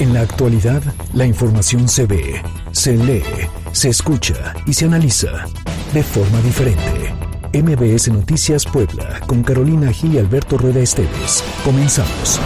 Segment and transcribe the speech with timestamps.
[0.00, 0.82] En la actualidad,
[1.12, 3.22] la información se ve, se lee,
[3.70, 5.46] se escucha y se analiza
[5.92, 7.14] de forma diferente.
[7.52, 11.44] MBS Noticias Puebla, con Carolina Gil y Alberto Rueda Esteves.
[11.64, 12.40] Comenzamos.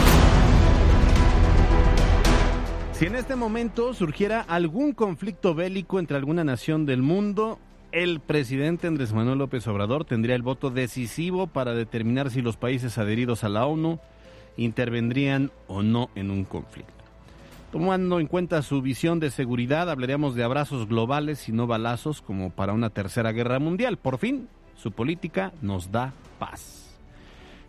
[2.93, 7.57] Si en este momento surgiera algún conflicto bélico entre alguna nación del mundo,
[7.91, 12.99] el presidente Andrés Manuel López Obrador tendría el voto decisivo para determinar si los países
[12.99, 13.99] adheridos a la ONU
[14.55, 16.98] intervendrían o no en un conflicto.
[17.71, 22.49] Tomando en cuenta su visión de seguridad, hablaríamos de abrazos globales y no balazos como
[22.49, 23.97] para una tercera guerra mundial.
[23.97, 26.97] Por fin, su política nos da paz.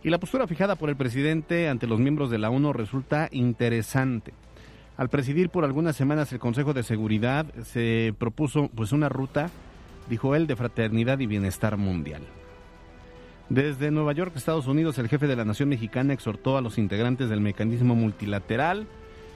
[0.03, 4.33] Y la postura fijada por el presidente ante los miembros de la ONU resulta interesante.
[4.97, 9.51] Al presidir por algunas semanas el Consejo de Seguridad, se propuso pues una ruta,
[10.09, 12.23] dijo él, de fraternidad y bienestar mundial.
[13.49, 17.29] Desde Nueva York, Estados Unidos, el jefe de la Nación Mexicana exhortó a los integrantes
[17.29, 18.87] del mecanismo multilateral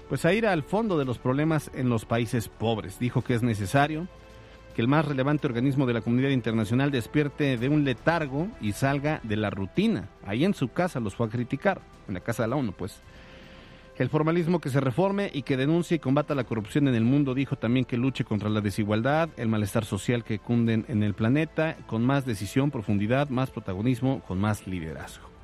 [0.09, 2.99] pues a ir al fondo de los problemas en los países pobres.
[2.99, 4.07] Dijo que es necesario
[4.75, 9.21] que el más relevante organismo de la comunidad internacional despierte de un letargo y salga
[9.23, 10.09] de la rutina.
[10.25, 13.01] Ahí en su casa los fue a criticar, en la casa de la ONU, pues.
[13.97, 17.33] El formalismo que se reforme y que denuncie y combata la corrupción en el mundo,
[17.33, 21.77] dijo también que luche contra la desigualdad, el malestar social que cunden en el planeta,
[21.87, 25.34] con más decisión, profundidad, más protagonismo, con más liderazgo.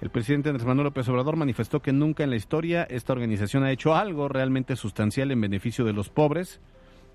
[0.00, 3.72] El presidente Andrés Manuel López Obrador manifestó que nunca en la historia esta organización ha
[3.72, 6.60] hecho algo realmente sustancial en beneficio de los pobres,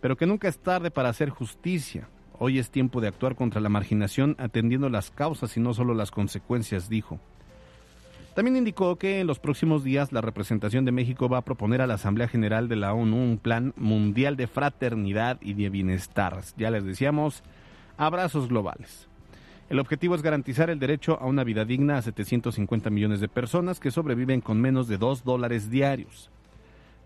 [0.01, 2.09] pero que nunca es tarde para hacer justicia.
[2.39, 6.11] Hoy es tiempo de actuar contra la marginación atendiendo las causas y no solo las
[6.11, 7.21] consecuencias, dijo.
[8.35, 11.87] También indicó que en los próximos días la representación de México va a proponer a
[11.87, 16.41] la Asamblea General de la ONU un plan mundial de fraternidad y de bienestar.
[16.57, 17.43] Ya les decíamos,
[17.95, 19.07] abrazos globales.
[19.69, 23.79] El objetivo es garantizar el derecho a una vida digna a 750 millones de personas
[23.79, 26.29] que sobreviven con menos de 2 dólares diarios.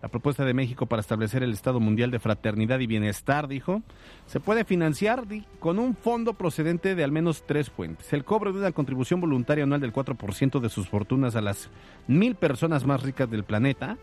[0.02, 3.82] La propuesta de México para establecer el Estado Mundial de Fraternidad y Bienestar, dijo,
[4.26, 5.24] se puede financiar
[5.58, 8.12] con un fondo procedente de al menos tres fuentes.
[8.12, 11.68] El cobro de una contribución voluntaria anual del 4% de sus fortunas a las
[12.06, 13.98] mil personas más ricas del planeta,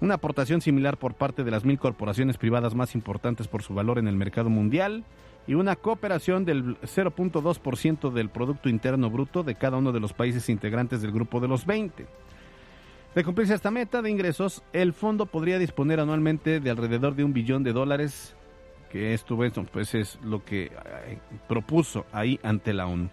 [0.00, 3.98] una aportación similar por parte de las mil corporaciones privadas más importantes por su valor
[3.98, 5.04] en el mercado mundial,
[5.46, 10.48] y una cooperación del 0.2% del Producto Interno Bruto de cada uno de los países
[10.48, 12.06] integrantes del Grupo de los 20.
[13.14, 17.32] De cumplirse esta meta de ingresos, el fondo podría disponer anualmente de alrededor de un
[17.32, 18.36] billón de dólares,
[18.90, 19.38] que esto
[19.72, 21.18] pues es lo que eh,
[21.48, 23.08] propuso ahí ante la ONU.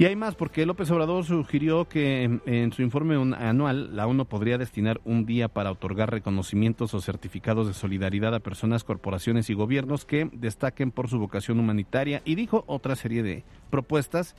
[0.00, 4.56] Y hay más, porque López Obrador sugirió que en, su informe anual la ONU podría
[4.56, 10.04] destinar un día para otorgar reconocimientos o certificados de solidaridad a personas, corporaciones y gobiernos
[10.04, 14.36] que destaquen por su vocación humanitaria y dijo otra serie de propuestas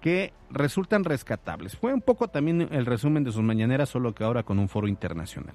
[0.00, 1.76] que resultan rescatables.
[1.76, 4.88] Fue un poco también el resumen de sus mañaneras, solo que ahora con un foro
[4.88, 5.54] internacional.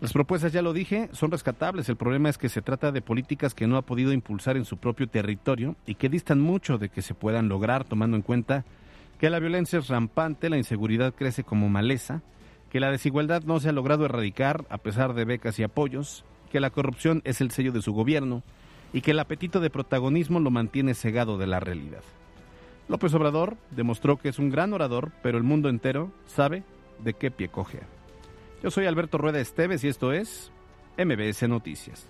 [0.00, 1.88] Las propuestas, ya lo dije, son rescatables.
[1.88, 4.76] El problema es que se trata de políticas que no ha podido impulsar en su
[4.76, 8.64] propio territorio y que distan mucho de que se puedan lograr tomando en cuenta
[9.18, 12.22] que la violencia es rampante, la inseguridad crece como maleza,
[12.70, 16.60] que la desigualdad no se ha logrado erradicar a pesar de becas y apoyos, que
[16.60, 18.44] la corrupción es el sello de su gobierno
[18.92, 22.02] y que el apetito de protagonismo lo mantiene cegado de la realidad.
[22.88, 26.62] López Obrador demostró que es un gran orador, pero el mundo entero sabe
[27.00, 27.80] de qué pie coge.
[28.62, 30.50] Yo soy Alberto Rueda Esteves y esto es
[30.96, 32.06] MBS Noticias.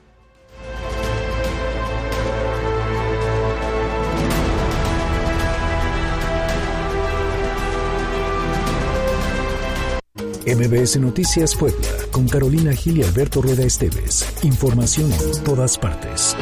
[10.47, 11.77] MBS Noticias Puebla,
[12.11, 14.43] con Carolina Gil y Alberto Rueda Esteves.
[14.43, 16.35] Información en todas partes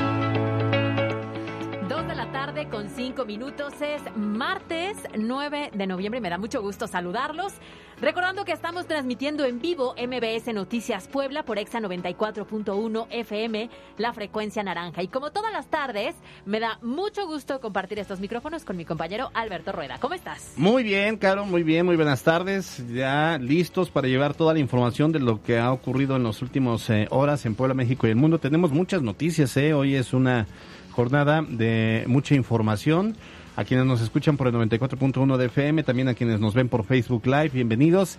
[2.71, 3.75] con cinco minutos.
[3.81, 7.53] Es martes 9 de noviembre y me da mucho gusto saludarlos.
[7.99, 14.62] Recordando que estamos transmitiendo en vivo MBS Noticias Puebla por Exa 94.1 FM, la frecuencia
[14.62, 15.03] naranja.
[15.03, 16.15] Y como todas las tardes,
[16.45, 19.97] me da mucho gusto compartir estos micrófonos con mi compañero Alberto Rueda.
[19.99, 20.53] ¿Cómo estás?
[20.59, 22.85] Muy bien, Caro, muy bien, muy buenas tardes.
[22.93, 26.91] Ya listos para llevar toda la información de lo que ha ocurrido en las últimas
[26.91, 28.38] eh, horas en Puebla, México y el mundo.
[28.38, 29.73] Tenemos muchas noticias, ¿eh?
[29.73, 30.47] Hoy es una
[30.93, 33.17] jornada de mucha información.
[33.56, 36.85] A quienes nos escuchan por el 94.1 de FM, también a quienes nos ven por
[36.85, 38.19] Facebook Live, bienvenidos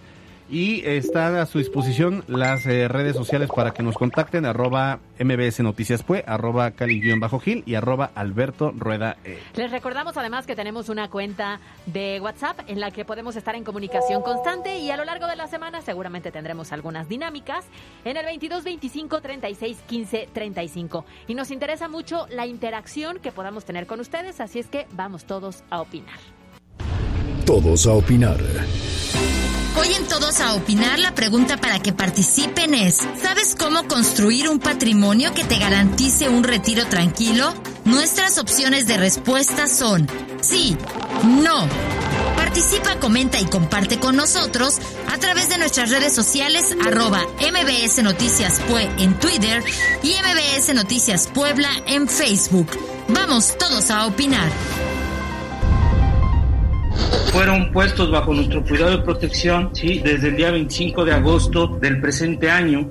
[0.49, 5.59] y están a su disposición las eh, redes sociales para que nos contacten, arroba mbs
[5.59, 9.39] noticias pue, arroba cali-gil y arroba alberto rueda e.
[9.55, 13.63] Les recordamos además que tenemos una cuenta de WhatsApp en la que podemos estar en
[13.63, 17.65] comunicación constante y a lo largo de la semana seguramente tendremos algunas dinámicas
[18.05, 23.65] en el 22 25 36 15 35 y nos interesa mucho la interacción que podamos
[23.65, 26.19] tener con ustedes, así es que vamos todos a opinar.
[27.45, 28.37] Todos a opinar
[29.79, 34.59] Hoy en Todos a Opinar la pregunta para que participen es, ¿sabes cómo construir un
[34.59, 37.53] patrimonio que te garantice un retiro tranquilo?
[37.85, 40.07] Nuestras opciones de respuesta son
[40.41, 40.75] sí,
[41.23, 41.67] no.
[42.35, 44.79] Participa, comenta y comparte con nosotros
[45.13, 49.63] a través de nuestras redes sociales arroba MBS Noticias Pue en Twitter
[50.01, 52.67] y MBS Noticias Puebla en Facebook.
[53.09, 54.49] Vamos todos a opinar
[57.37, 59.99] fueron puestos bajo nuestro cuidado y protección ¿sí?
[59.99, 62.89] desde el día 25 de agosto del presente año.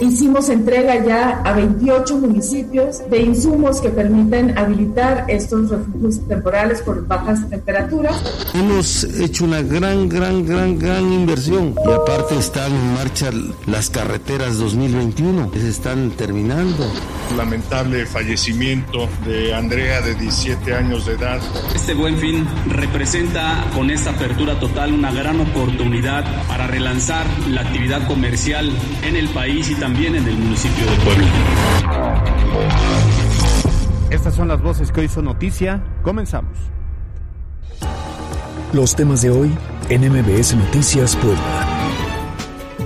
[0.00, 7.06] Hicimos entrega ya a 28 municipios de insumos que permiten habilitar estos refugios temporales por
[7.06, 8.14] bajas temperaturas.
[8.52, 13.30] Hemos hecho una gran, gran, gran, gran inversión y aparte están en marcha
[13.66, 16.86] las carreteras 2021, que se están terminando.
[17.34, 21.40] Lamentable fallecimiento de Andrea de 17 años de edad.
[21.74, 28.06] Este buen fin representa con esta apertura total una gran oportunidad para relanzar la actividad
[28.06, 28.70] comercial
[29.02, 31.26] en el país y también en el municipio de Puebla.
[34.10, 35.80] Estas son las voces que hoy son noticia.
[36.02, 36.58] Comenzamos.
[38.72, 39.54] Los temas de hoy
[39.88, 41.65] en MBS Noticias Puebla.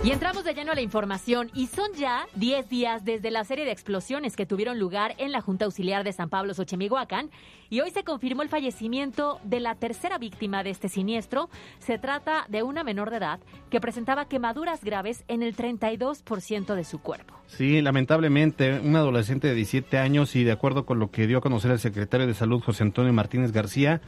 [0.03, 3.67] Y entramos de lleno a la información y son ya 10 días desde la serie
[3.67, 7.29] de explosiones que tuvieron lugar en la Junta Auxiliar de San Pablo Xochimihuacán
[7.69, 11.51] y hoy se confirmó el fallecimiento de la tercera víctima de este siniestro.
[11.81, 16.85] Se trata de una menor de edad que presentaba quemaduras graves en el 32% de
[16.85, 17.35] su cuerpo.
[17.47, 21.43] Sí, lamentablemente, un adolescente de 17 años y de acuerdo con lo que dio a
[21.43, 24.01] conocer el secretario de Salud José Antonio Martínez García,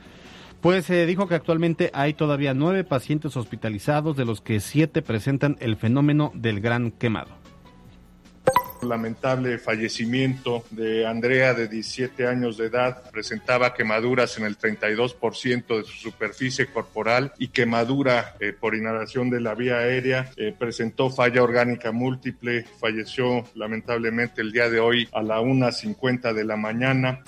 [0.63, 5.57] pues se dijo que actualmente hay todavía nueve pacientes hospitalizados, de los que siete presentan
[5.61, 7.31] el fenómeno del gran quemado.
[8.81, 13.11] Lamentable fallecimiento de Andrea de 17 años de edad.
[13.11, 19.41] Presentaba quemaduras en el 32% de su superficie corporal y quemadura eh, por inhalación de
[19.41, 20.31] la vía aérea.
[20.37, 22.65] Eh, presentó falla orgánica múltiple.
[22.81, 27.23] Falleció lamentablemente el día de hoy a la 1.50 de la mañana.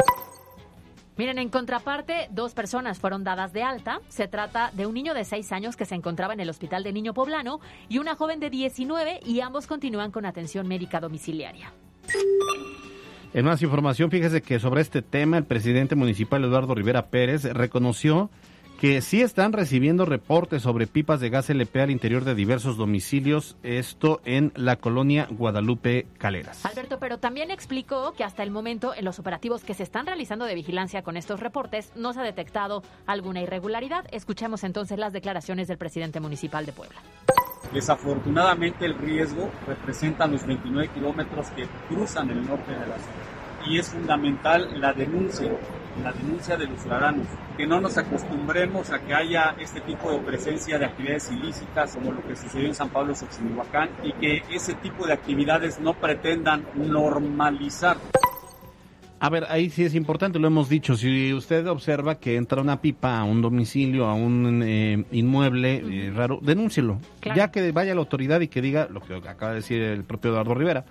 [1.17, 4.01] Miren, en contraparte, dos personas fueron dadas de alta.
[4.09, 6.93] Se trata de un niño de 6 años que se encontraba en el Hospital de
[6.93, 11.73] Niño Poblano y una joven de 19 y ambos continúan con atención médica domiciliaria.
[13.33, 18.31] En más información, fíjese que sobre este tema el presidente municipal Eduardo Rivera Pérez reconoció
[18.85, 23.57] que sí están recibiendo reportes sobre pipas de gas LP al interior de diversos domicilios,
[23.63, 26.67] esto en la colonia Guadalupe Caleras.
[26.67, 30.45] Alberto, pero también explicó que hasta el momento en los operativos que se están realizando
[30.45, 34.05] de vigilancia con estos reportes no se ha detectado alguna irregularidad.
[34.13, 37.01] Escuchemos entonces las declaraciones del presidente municipal de Puebla.
[37.73, 43.35] Desafortunadamente el riesgo representa los 29 kilómetros que cruzan el norte de la ciudad
[43.67, 45.51] y es fundamental la denuncia,
[46.03, 47.27] la denuncia de los ciudadanos,
[47.57, 52.13] que no nos acostumbremos a que haya este tipo de presencia de actividades ilícitas como
[52.13, 56.65] lo que sucedió en San Pablo Xochimilhuacán y que ese tipo de actividades no pretendan
[56.75, 57.97] normalizar.
[59.21, 62.83] A ver, ahí sí es importante, lo hemos dicho, si usted observa que entra una
[62.83, 66.99] pipa a un domicilio, a un eh, inmueble eh, raro, denúncielo.
[67.35, 70.33] Ya que vaya la autoridad y que diga, lo que acaba de decir el propio
[70.33, 70.85] Eduardo Rivera,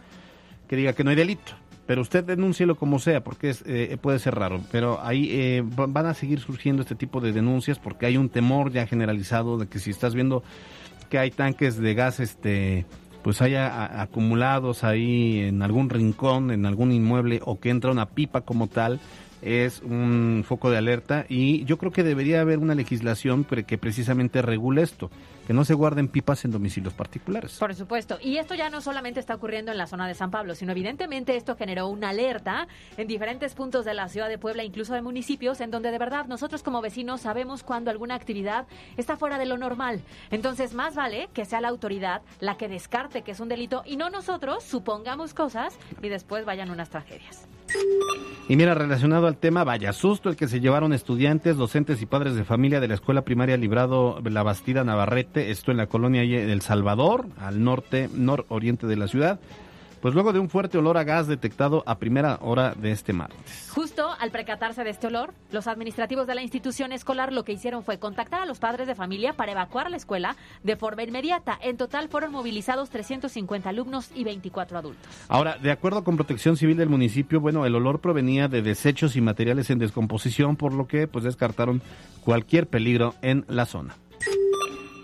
[0.67, 1.53] que diga que no hay delito
[1.85, 4.61] pero usted denúncielo como sea, porque es, eh, puede ser raro.
[4.71, 8.71] Pero ahí eh, van a seguir surgiendo este tipo de denuncias porque hay un temor
[8.71, 10.43] ya generalizado de que si estás viendo
[11.09, 12.85] que hay tanques de gas, este
[13.23, 18.41] pues haya acumulados ahí en algún rincón, en algún inmueble o que entra una pipa
[18.41, 18.99] como tal,
[19.43, 24.41] es un foco de alerta y yo creo que debería haber una legislación que precisamente
[24.41, 25.09] regule esto,
[25.45, 27.57] que no se guarden pipas en domicilios particulares.
[27.59, 30.55] Por supuesto, y esto ya no solamente está ocurriendo en la zona de San Pablo,
[30.55, 34.93] sino evidentemente esto generó una alerta en diferentes puntos de la ciudad de Puebla, incluso
[34.93, 38.65] de municipios, en donde de verdad nosotros como vecinos sabemos cuando alguna actividad
[38.97, 40.01] está fuera de lo normal.
[40.31, 43.97] Entonces, más vale que sea la autoridad la que descarte que es un delito y
[43.97, 47.47] no nosotros supongamos cosas y después vayan unas tragedias.
[48.49, 52.35] Y mira, relacionado al tema, vaya susto el que se llevaron estudiantes, docentes y padres
[52.35, 56.61] de familia de la escuela primaria Librado La Bastida Navarrete, esto en la colonia El
[56.61, 59.39] Salvador, al norte, nororiente de la ciudad
[60.03, 63.69] pues luego de un fuerte olor a gas detectado a primera hora de este martes.
[63.73, 67.85] Justo al percatarse de este olor, los administrativos de la institución escolar lo que hicieron
[67.85, 71.57] fue contactar a los padres de familia para evacuar la escuela de forma inmediata.
[71.61, 75.09] En total fueron movilizados 350 alumnos y 24 adultos.
[75.29, 79.21] Ahora, de acuerdo con Protección Civil del municipio, bueno, el olor provenía de desechos y
[79.21, 81.81] materiales en descomposición, por lo que pues descartaron
[82.25, 83.95] cualquier peligro en la zona.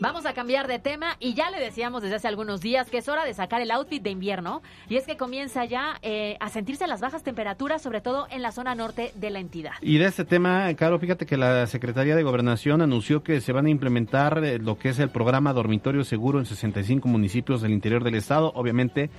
[0.02, 3.10] Vamos a cambiar de tema y ya le decíamos desde hace algunos días que es
[3.10, 6.88] hora de sacar el outfit de invierno y es que comienza ya eh, a sentirse
[6.88, 9.74] las bajas temperaturas, sobre todo en la zona norte de la entidad.
[9.82, 13.66] Y de este tema, Caro, fíjate que la Secretaría de Gobernación anunció que se van
[13.66, 18.02] a implementar eh, lo que es el programa Dormitorio Seguro en 65 municipios del interior
[18.02, 19.10] del estado, obviamente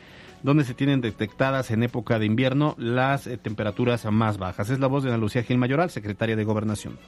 [0.43, 4.71] donde se tienen detectadas en época de invierno las eh, temperaturas más bajas.
[4.71, 6.99] Es la voz de Ana Lucía Gil Mayoral, secretaria de Gobernación.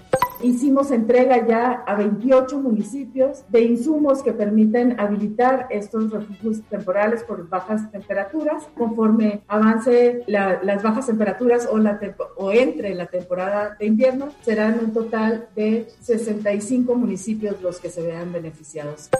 [0.43, 7.49] Hicimos entrega ya a 28 municipios de insumos que permiten habilitar estos refugios temporales por
[7.49, 8.65] bajas temperaturas.
[8.77, 12.01] Conforme avance las bajas temperaturas o, la
[12.37, 18.03] o entre la temporada de invierno, serán un total de 65 municipios los que se
[18.03, 19.11] vean beneficiados.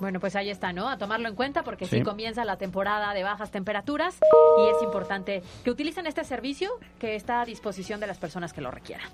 [0.00, 0.88] Bueno, pues ahí está, ¿no?
[0.88, 2.02] A tomarlo en cuenta porque sí.
[2.02, 4.18] comienza la temporada de bajas temperaturas
[4.58, 8.60] y es importante que utilicen este servicio que está a disposición de las personas que
[8.60, 9.08] lo requieran.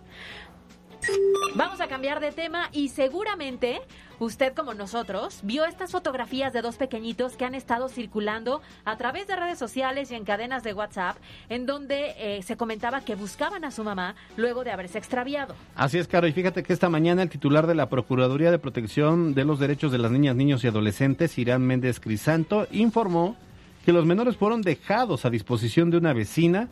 [1.54, 3.80] Vamos a cambiar de tema y seguramente
[4.18, 9.26] usted como nosotros vio estas fotografías de dos pequeñitos que han estado circulando a través
[9.26, 11.16] de redes sociales y en cadenas de WhatsApp
[11.48, 15.54] en donde eh, se comentaba que buscaban a su mamá luego de haberse extraviado.
[15.74, 19.34] Así es, Caro, y fíjate que esta mañana el titular de la Procuraduría de Protección
[19.34, 23.36] de los Derechos de las Niñas, Niños y Adolescentes, Irán Méndez Crisanto, informó
[23.84, 26.68] que los menores fueron dejados a disposición de una vecina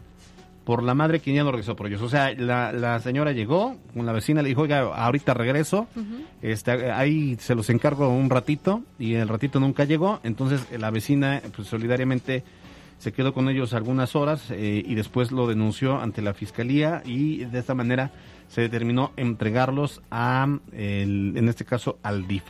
[0.65, 2.03] por la madre quien ya no regresó por ellos.
[2.03, 5.87] O sea, la, señora llegó, la vecina le dijo, oiga, ahorita regreso,
[6.43, 11.43] este, ahí se los encargo un ratito y el ratito nunca llegó, entonces la vecina
[11.55, 12.45] pues, solidariamente
[12.99, 17.47] se quedó con ellos algunas horas eh, y después lo denunció ante la fiscalía y
[17.47, 18.13] de esta manera
[18.49, 22.43] se determinó entregarlos a, en este caso, al DIF.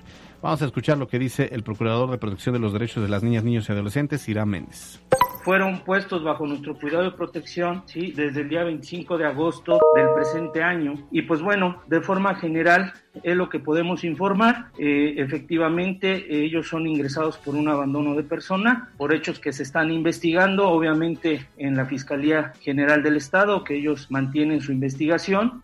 [0.43, 3.23] Vamos a escuchar lo que dice el Procurador de Protección de los Derechos de las
[3.23, 4.99] Niñas, Niños y Adolescentes, Irán Méndez
[5.43, 8.13] fueron puestos bajo nuestro cuidado y protección, ¿sí?
[8.13, 10.95] Desde el día 25 de agosto del presente año.
[11.11, 12.93] Y pues bueno, de forma general
[13.23, 14.67] es lo que podemos informar.
[14.79, 19.91] Eh, efectivamente, ellos son ingresados por un abandono de persona, por hechos que se están
[19.91, 25.61] investigando, obviamente en la Fiscalía General del Estado, que ellos mantienen su investigación.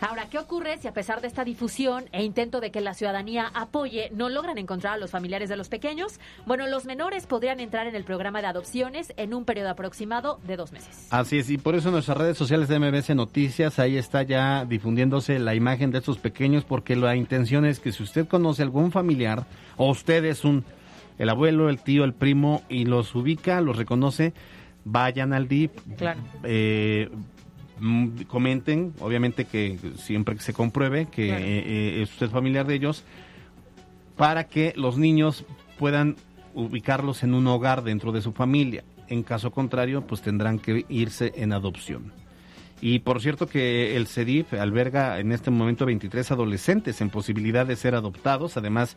[0.00, 3.50] Ahora, ¿qué ocurre si a pesar de esta difusión e intento de que la ciudadanía
[3.54, 6.20] apoye, no logran encontrar a los familiares de los pequeños?
[6.46, 10.56] Bueno, los menores podrían entrar en el programa de adopciones en un periodo aproximado de
[10.56, 11.08] dos meses.
[11.10, 14.64] Así es, y por eso en nuestras redes sociales de MBC Noticias, ahí está ya
[14.64, 18.92] difundiéndose la imagen de estos pequeños, porque la intención es que si usted conoce algún
[18.92, 19.46] familiar,
[19.76, 20.64] o usted es un,
[21.18, 24.34] el abuelo, el tío, el primo, y los ubica, los reconoce,
[24.84, 25.72] vayan al DIP.
[25.96, 26.20] Claro.
[26.42, 27.08] Eh,
[28.28, 33.04] comenten, obviamente que siempre que se compruebe que eh, eh, es usted familiar de ellos,
[34.16, 35.44] para que los niños
[35.78, 36.16] puedan
[36.54, 38.84] ubicarlos en un hogar dentro de su familia.
[39.08, 42.12] En caso contrario, pues tendrán que irse en adopción.
[42.80, 47.76] Y por cierto que el CEDIF alberga en este momento 23 adolescentes en posibilidad de
[47.76, 48.96] ser adoptados, además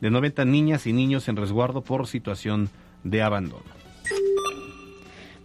[0.00, 2.68] de 90 niñas y niños en resguardo por situación
[3.04, 3.81] de abandono.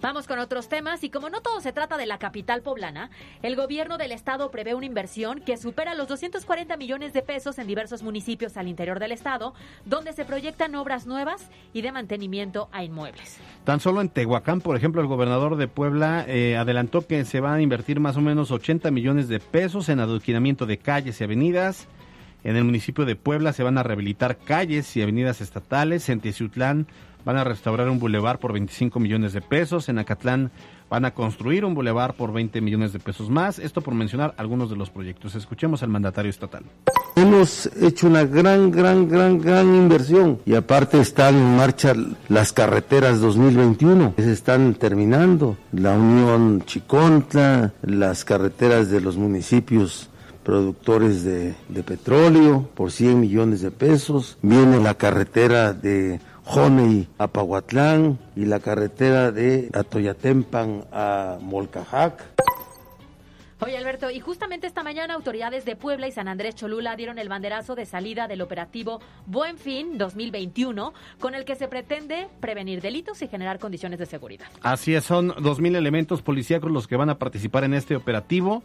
[0.08, 3.10] Vamos con otros temas y como no todo se trata de la capital poblana,
[3.42, 7.68] el gobierno del estado prevé una inversión que supera los 240 millones de pesos en
[7.68, 12.86] diversos municipios al interior del estado, donde se proyectan obras nuevas y de mantenimiento a
[12.86, 13.36] inmuebles.
[13.66, 17.56] Tan solo en Tehuacán, por ejemplo, el gobernador de Puebla eh, adelantó que se van
[17.56, 21.86] a invertir más o menos 80 millones de pesos en adoquinamiento de calles y avenidas.
[22.46, 26.08] En el municipio de Puebla se van a rehabilitar calles y avenidas estatales.
[26.08, 26.88] En Teciutlán
[27.26, 29.90] van a restaurar un bulevar por 25 millones de pesos.
[29.90, 30.52] En Acatlán
[30.90, 33.60] van a construir un bulevar por 20 millones de pesos más.
[33.60, 35.36] Esto por mencionar algunos de los proyectos.
[35.36, 36.64] Escuchemos al mandatario estatal.
[37.16, 41.94] Hemos hecho una gran, gran, gran, gran inversión y aparte están en marcha
[42.30, 44.14] las carreteras 2021.
[44.18, 45.58] Se están terminando.
[45.72, 50.10] La Unión Chicontla, las carreteras de los municipios
[50.44, 54.38] productores de, de, petróleo por 100 millones de pesos.
[54.42, 62.24] Viene la carretera de Jonei a Pahuatlán y la carretera de Atoyatempan a Molcajac.
[63.60, 67.28] Oye Alberto, y justamente esta mañana autoridades de Puebla y San Andrés Cholula dieron el
[67.28, 73.22] banderazo de salida del operativo Buen Fin 2021, con el que se pretende prevenir delitos
[73.24, 74.46] y generar condiciones de seguridad.
[74.62, 78.62] Así es, son 2.000 elementos policíacos los que van a participar en este operativo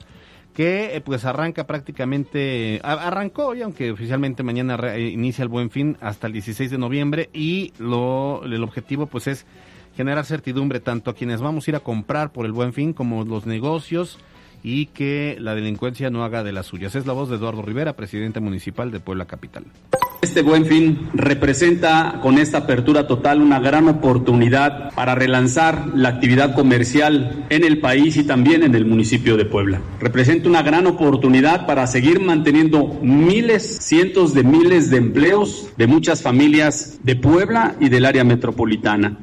[0.54, 5.97] que eh, pues arranca prácticamente, arrancó hoy, aunque oficialmente mañana eh, inicia el buen fin
[6.00, 9.47] hasta el 16 de noviembre y lo, el objetivo pues es
[9.97, 13.25] generar certidumbre tanto a quienes vamos a ir a comprar por el buen fin como
[13.25, 14.18] los negocios
[14.62, 16.95] y que la delincuencia no haga de las suyas.
[16.95, 19.64] Es la voz de Eduardo Rivera, presidente municipal de Puebla Capital.
[20.23, 26.54] Este buen fin representa con esta apertura total una gran oportunidad para relanzar la actividad
[26.54, 29.81] comercial en el país y también en el municipio de Puebla.
[29.99, 36.23] Representa una gran oportunidad para seguir manteniendo miles, cientos de miles de empleos de muchas
[36.23, 39.19] familias de Puebla y del área metropolitana.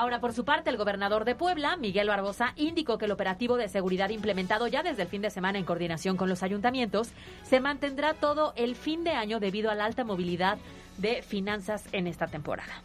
[0.00, 3.66] Ahora, por su parte, el gobernador de Puebla, Miguel Barbosa, indicó que el operativo de
[3.66, 7.08] seguridad implementado ya desde el fin de semana en coordinación con los ayuntamientos
[7.42, 10.58] se mantendrá todo el fin de año debido a la alta movilidad
[10.98, 12.80] de finanzas en esta temporada.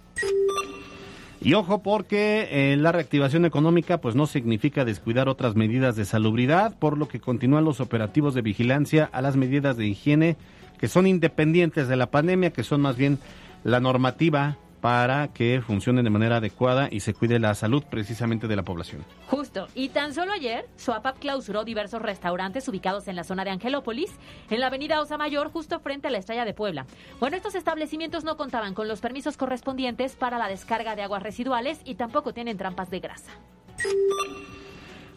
[1.40, 6.76] Y ojo porque eh, la reactivación económica pues no significa descuidar otras medidas de salubridad,
[6.80, 10.36] por lo que continúan los operativos de vigilancia a las medidas de higiene
[10.80, 13.20] que son independientes de la pandemia, que son más bien
[13.64, 18.58] la normativa para que funcionen de manera adecuada y se cuide la salud precisamente de
[18.58, 19.06] la población.
[19.28, 19.70] Justo.
[19.76, 24.12] Y tan solo ayer, Suapap clausuró diversos restaurantes ubicados en la zona de Angelópolis,
[24.50, 26.86] en la avenida Osa Mayor, justo frente a la Estrella de Puebla.
[27.22, 31.80] Bueno, estos establecimientos no contaban con los permisos correspondientes para la descarga de aguas residuales
[31.86, 33.32] y tampoco tienen trampas de grasa.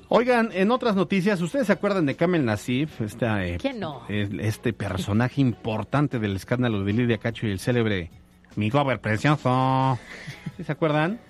[0.08, 3.00] Oigan, en otras noticias, ¿ustedes se acuerdan de Kamel Nasif?
[3.00, 4.04] Este, ¿Quién no?
[4.08, 8.12] Este personaje importante del escándalo de Lidia Cacho y el célebre
[8.56, 9.98] mi gober precioso.
[10.64, 11.20] ¿Se acuerdan?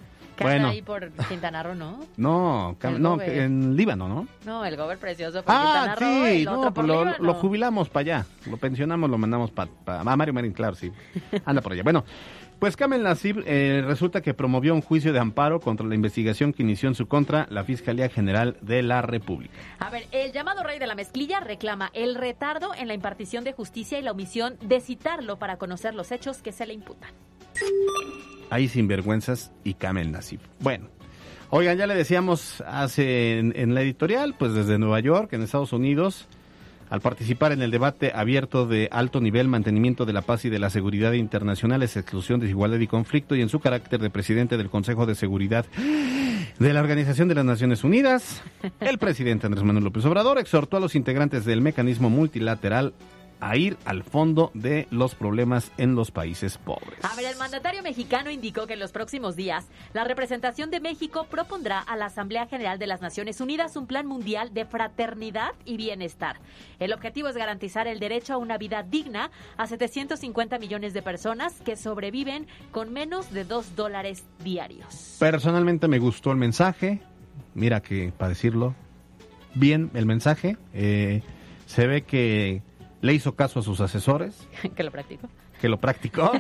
[0.41, 0.69] bueno.
[0.69, 2.01] ahí por Quintana Roo, ¿no?
[2.17, 4.29] No, no en Líbano, ¿no?
[4.45, 6.27] No, el gober precioso por ah, Quintana Roo.
[6.27, 8.27] Sí, no, pues lo, lo, jubilamos para allá.
[8.47, 9.71] Lo pensionamos, lo mandamos para...
[9.71, 10.93] Pa, a Mario Marín, claro, sí.
[11.45, 11.83] Anda por allá.
[11.83, 12.05] Bueno,
[12.59, 16.63] pues Kamel Nasib eh, resulta que promovió un juicio de amparo contra la investigación que
[16.63, 19.55] inició en su contra la Fiscalía General de la República.
[19.79, 23.53] A ver, el llamado rey de la mezclilla reclama el retardo en la impartición de
[23.53, 27.11] justicia y la omisión de citarlo para conocer los hechos que se le imputan.
[28.51, 30.41] Hay sinvergüenzas y Kamel Nasib.
[30.61, 30.89] Bueno,
[31.51, 36.29] oigan, ya le decíamos hace en la editorial, pues desde Nueva York, en Estados Unidos,
[36.91, 40.59] al participar en el debate abierto de alto nivel, mantenimiento de la paz y de
[40.59, 45.07] la seguridad internacionales, exclusión, desigualdad y conflicto, y en su carácter de presidente del Consejo
[45.07, 45.67] de Seguridad
[46.59, 48.43] de la Organización de las Naciones Unidas,
[48.81, 52.95] el presidente Andrés Manuel López Obrador exhortó a los integrantes del mecanismo multilateral
[53.41, 56.99] a ir al fondo de los problemas en los países pobres.
[57.03, 61.27] A ver, el mandatario mexicano indicó que en los próximos días la representación de México
[61.31, 65.77] propondrá a la Asamblea General de las Naciones Unidas un plan mundial de fraternidad y
[65.77, 66.39] bienestar.
[66.79, 71.61] El objetivo es garantizar el derecho a una vida digna a 750 millones de personas
[71.65, 75.17] que sobreviven con menos de 2 dólares diarios.
[75.19, 77.01] Personalmente me gustó el mensaje.
[77.55, 78.75] Mira que, para decirlo,
[79.55, 80.57] bien el mensaje.
[80.73, 81.23] Eh,
[81.67, 82.63] se ve que
[83.01, 84.47] le hizo caso a sus asesores.
[84.75, 85.29] que lo practicó.
[85.61, 86.33] Que lo practicó.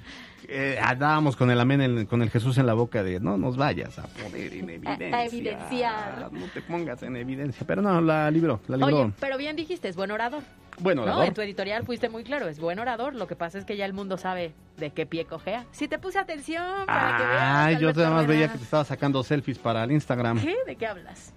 [0.48, 3.98] eh, andábamos con el amén, con el Jesús en la boca de no nos vayas
[3.98, 5.16] a poner en evidencia.
[5.16, 6.32] A, evidenciar.
[6.32, 7.66] No te pongas en evidencia.
[7.66, 9.02] Pero no, la libró, la libró.
[9.02, 10.42] Oye, pero bien dijiste, es buen orador.
[10.80, 11.20] Buen orador.
[11.20, 13.14] No, en tu editorial fuiste muy claro, es buen orador.
[13.14, 15.66] Lo que pasa es que ya el mundo sabe de qué pie cojea.
[15.70, 17.42] Si te puse atención para que veas.
[17.42, 20.40] Ay, yo nada más veía que te estaba sacando selfies para el Instagram.
[20.40, 20.56] ¿Qué?
[20.66, 21.32] ¿De qué hablas?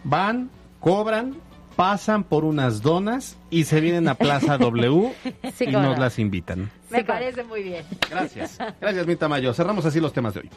[0.04, 1.36] van, cobran
[1.78, 5.12] pasan por unas donas y se vienen a Plaza W
[5.60, 6.72] y nos las invitan.
[6.90, 7.84] Me parece muy bien.
[8.10, 8.58] Gracias.
[8.80, 9.54] Gracias, Mita Mayo.
[9.54, 10.50] Cerramos así los temas de hoy.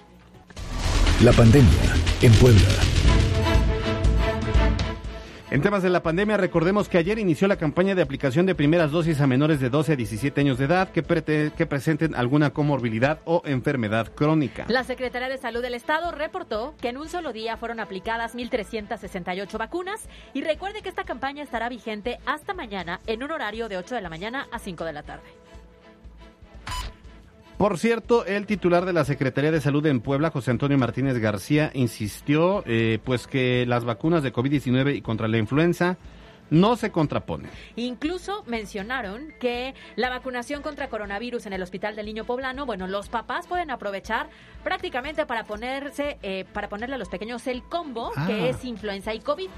[1.23, 1.69] La pandemia
[2.23, 3.00] en Puebla.
[5.51, 8.89] En temas de la pandemia, recordemos que ayer inició la campaña de aplicación de primeras
[8.89, 13.19] dosis a menores de 12 a 17 años de edad que, que presenten alguna comorbilidad
[13.25, 14.63] o enfermedad crónica.
[14.69, 19.57] La Secretaría de Salud del Estado reportó que en un solo día fueron aplicadas 1.368
[19.57, 23.95] vacunas y recuerde que esta campaña estará vigente hasta mañana en un horario de 8
[23.95, 25.40] de la mañana a 5 de la tarde.
[27.61, 31.69] Por cierto, el titular de la Secretaría de Salud en Puebla, José Antonio Martínez García,
[31.75, 35.99] insistió eh, pues que las vacunas de COVID-19 y contra la influenza
[36.51, 37.49] no se contraponen.
[37.75, 43.09] Incluso mencionaron que la vacunación contra coronavirus en el Hospital del Niño Poblano, bueno, los
[43.09, 44.29] papás pueden aprovechar
[44.63, 48.49] prácticamente para ponerse, eh, para ponerle a los pequeños el combo que ah.
[48.49, 49.49] es influenza y COVID.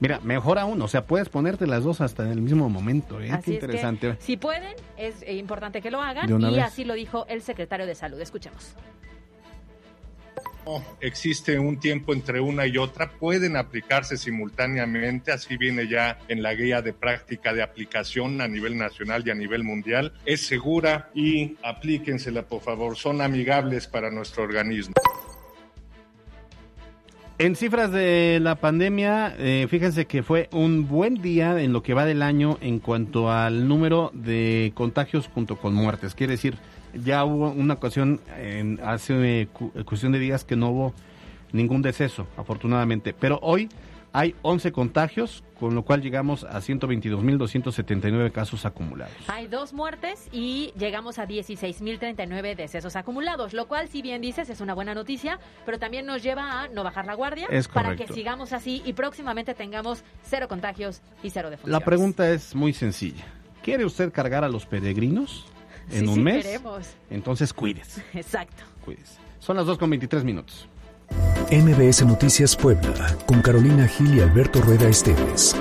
[0.00, 3.20] Mira, mejor aún, o sea, puedes ponerte las dos hasta en el mismo momento.
[3.20, 3.30] ¿eh?
[3.44, 4.16] Qué interesante.
[4.18, 8.20] si pueden, es importante que lo hagan y así lo dijo el secretario de Salud.
[8.20, 8.74] Escuchemos.
[11.00, 16.54] Existe un tiempo entre una y otra, pueden aplicarse simultáneamente, así viene ya en la
[16.54, 20.12] guía de práctica de aplicación a nivel nacional y a nivel mundial.
[20.24, 24.94] Es segura y aplíquensela, por favor, son amigables para nuestro organismo.
[27.38, 31.94] En cifras de la pandemia, eh, fíjense que fue un buen día en lo que
[31.94, 36.14] va del año en cuanto al número de contagios junto con muertes.
[36.14, 36.58] Quiere decir,
[36.94, 39.48] ya hubo una ocasión en, hace
[39.84, 40.94] cuestión de días que no hubo
[41.52, 43.12] ningún deceso, afortunadamente.
[43.12, 43.68] Pero hoy
[44.12, 49.14] hay 11 contagios, con lo cual llegamos a 122.279 casos acumulados.
[49.28, 54.60] Hay dos muertes y llegamos a 16.039 decesos acumulados, lo cual, si bien dices, es
[54.60, 58.52] una buena noticia, pero también nos lleva a no bajar la guardia para que sigamos
[58.52, 61.80] así y próximamente tengamos cero contagios y cero defunciones.
[61.80, 63.24] La pregunta es muy sencilla.
[63.62, 65.46] ¿Quiere usted cargar a los peregrinos
[65.92, 66.44] en un mes?
[66.44, 66.86] Queremos.
[67.10, 68.02] Entonces cuídese.
[68.14, 68.62] Exacto.
[68.84, 69.18] Cuídese.
[69.38, 70.68] Son las 2 con 23 minutos.
[71.50, 75.56] MBS Noticias Puebla, con Carolina Gil y Alberto Rueda Esteves.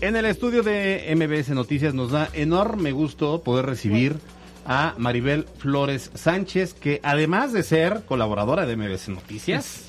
[0.00, 4.16] En el estudio de MBS Noticias nos da enorme gusto poder recibir
[4.64, 9.86] a Maribel Flores Sánchez, que además de ser colaboradora de MBS Noticias,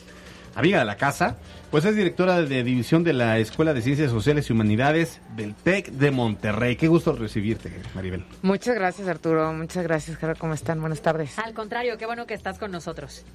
[0.56, 1.38] amiga de la casa,
[1.72, 5.92] pues es directora de división de la Escuela de Ciencias Sociales y Humanidades del TEC
[5.92, 6.76] de Monterrey.
[6.76, 8.26] Qué gusto recibirte, Maribel.
[8.42, 9.54] Muchas gracias, Arturo.
[9.54, 10.38] Muchas gracias, Carlos.
[10.38, 10.82] ¿Cómo están?
[10.82, 11.40] Buenas tardes.
[11.40, 13.26] Al contrario, qué bueno que estás con nosotros.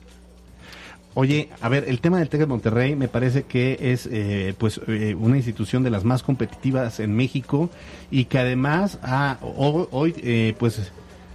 [1.14, 4.82] Oye, a ver, el tema del TEC de Monterrey me parece que es eh, pues
[4.86, 7.70] eh, una institución de las más competitivas en México
[8.10, 10.92] y que además ha, hoy, eh, pues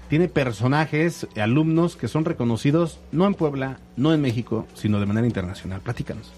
[0.08, 5.26] tiene personajes, alumnos que son reconocidos no en Puebla, no en México, sino de manera
[5.26, 5.82] internacional.
[5.82, 6.32] Platícanos.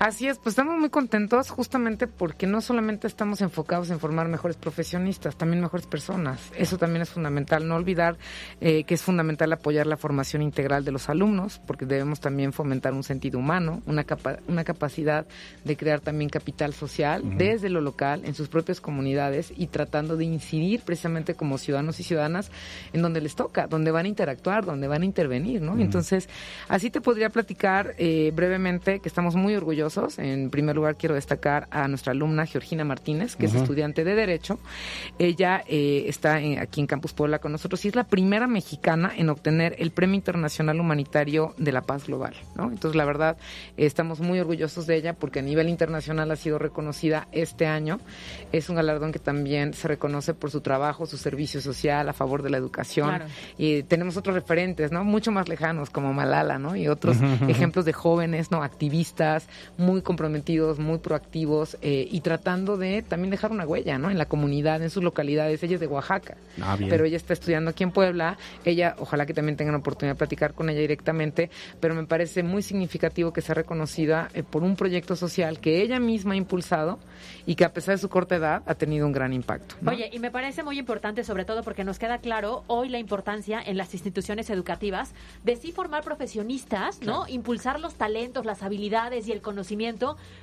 [0.00, 4.56] Así es, pues estamos muy contentos justamente porque no solamente estamos enfocados en formar mejores
[4.56, 6.40] profesionistas, también mejores personas.
[6.56, 7.68] Eso también es fundamental.
[7.68, 8.16] No olvidar
[8.62, 12.94] eh, que es fundamental apoyar la formación integral de los alumnos, porque debemos también fomentar
[12.94, 14.06] un sentido humano, una,
[14.48, 15.26] una capacidad
[15.64, 20.24] de crear también capital social desde lo local, en sus propias comunidades y tratando de
[20.24, 22.50] incidir precisamente como ciudadanos y ciudadanas
[22.94, 25.78] en donde les toca, donde van a interactuar, donde van a intervenir, ¿no?
[25.78, 26.26] Entonces,
[26.68, 29.89] así te podría platicar eh, brevemente que estamos muy orgullosos.
[30.18, 34.58] En primer lugar, quiero destacar a nuestra alumna Georgina Martínez, que es estudiante de Derecho.
[35.18, 39.28] Ella eh, está aquí en Campus Puebla con nosotros y es la primera mexicana en
[39.28, 42.34] obtener el Premio Internacional Humanitario de la Paz Global.
[42.54, 42.64] ¿no?
[42.64, 43.36] Entonces, la verdad,
[43.76, 48.00] estamos muy orgullosos de ella porque a nivel internacional ha sido reconocida este año.
[48.52, 52.42] Es un galardón que también se reconoce por su trabajo, su servicio social a favor
[52.42, 53.22] de la educación.
[53.58, 55.04] Y tenemos otros referentes, ¿no?
[55.04, 56.76] Mucho más lejanos, como Malala, ¿no?
[56.76, 57.16] Y otros
[57.48, 58.62] ejemplos de jóvenes, ¿no?
[58.62, 59.46] Activistas,
[59.80, 64.10] muy comprometidos, muy proactivos eh, y tratando de también dejar una huella, ¿no?
[64.10, 65.62] En la comunidad, en sus localidades.
[65.62, 68.36] Ella es de Oaxaca, ah, pero ella está estudiando aquí en Puebla.
[68.64, 72.62] Ella, ojalá que también tengan oportunidad de platicar con ella directamente, pero me parece muy
[72.62, 76.98] significativo que sea reconocida eh, por un proyecto social que ella misma ha impulsado
[77.46, 79.74] y que a pesar de su corta edad ha tenido un gran impacto.
[79.86, 83.60] Oye, y me parece muy importante sobre todo porque nos queda claro hoy la importancia
[83.64, 85.12] en las instituciones educativas
[85.44, 87.26] de sí formar profesionistas, ¿no?
[87.28, 89.69] Impulsar los talentos, las habilidades y el conocimiento,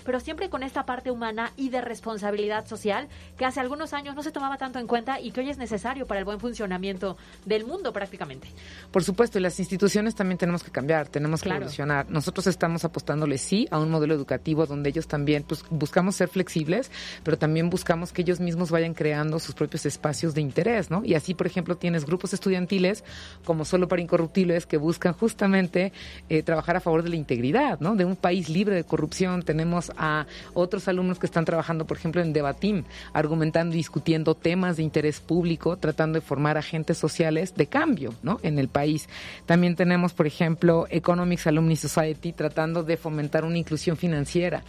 [0.03, 4.23] pero siempre con esta parte humana y de responsabilidad social que hace algunos años no
[4.23, 7.65] se tomaba tanto en cuenta y que hoy es necesario para el buen funcionamiento del
[7.65, 8.47] mundo prácticamente.
[8.91, 12.09] Por supuesto, y las instituciones también tenemos que cambiar, tenemos que evolucionar.
[12.09, 16.91] Nosotros estamos apostándole sí a un modelo educativo donde ellos también pues, buscamos ser flexibles,
[17.23, 21.03] pero también buscamos que ellos mismos vayan creando sus propios espacios de interés, ¿no?
[21.03, 23.03] Y así, por ejemplo, tienes grupos estudiantiles
[23.45, 25.91] como Solo para Incorruptibles que buscan justamente
[26.29, 27.95] eh, trabajar a favor de la integridad, ¿no?
[27.95, 29.16] De un país libre de corrupción.
[29.43, 34.77] Tenemos a otros alumnos que están trabajando, por ejemplo, en Debatim, argumentando y discutiendo temas
[34.77, 38.39] de interés público, tratando de formar agentes sociales de cambio, ¿no?
[38.43, 39.09] En el país.
[39.47, 44.63] También tenemos, por ejemplo, Economics Alumni Society, tratando de fomentar una inclusión financiera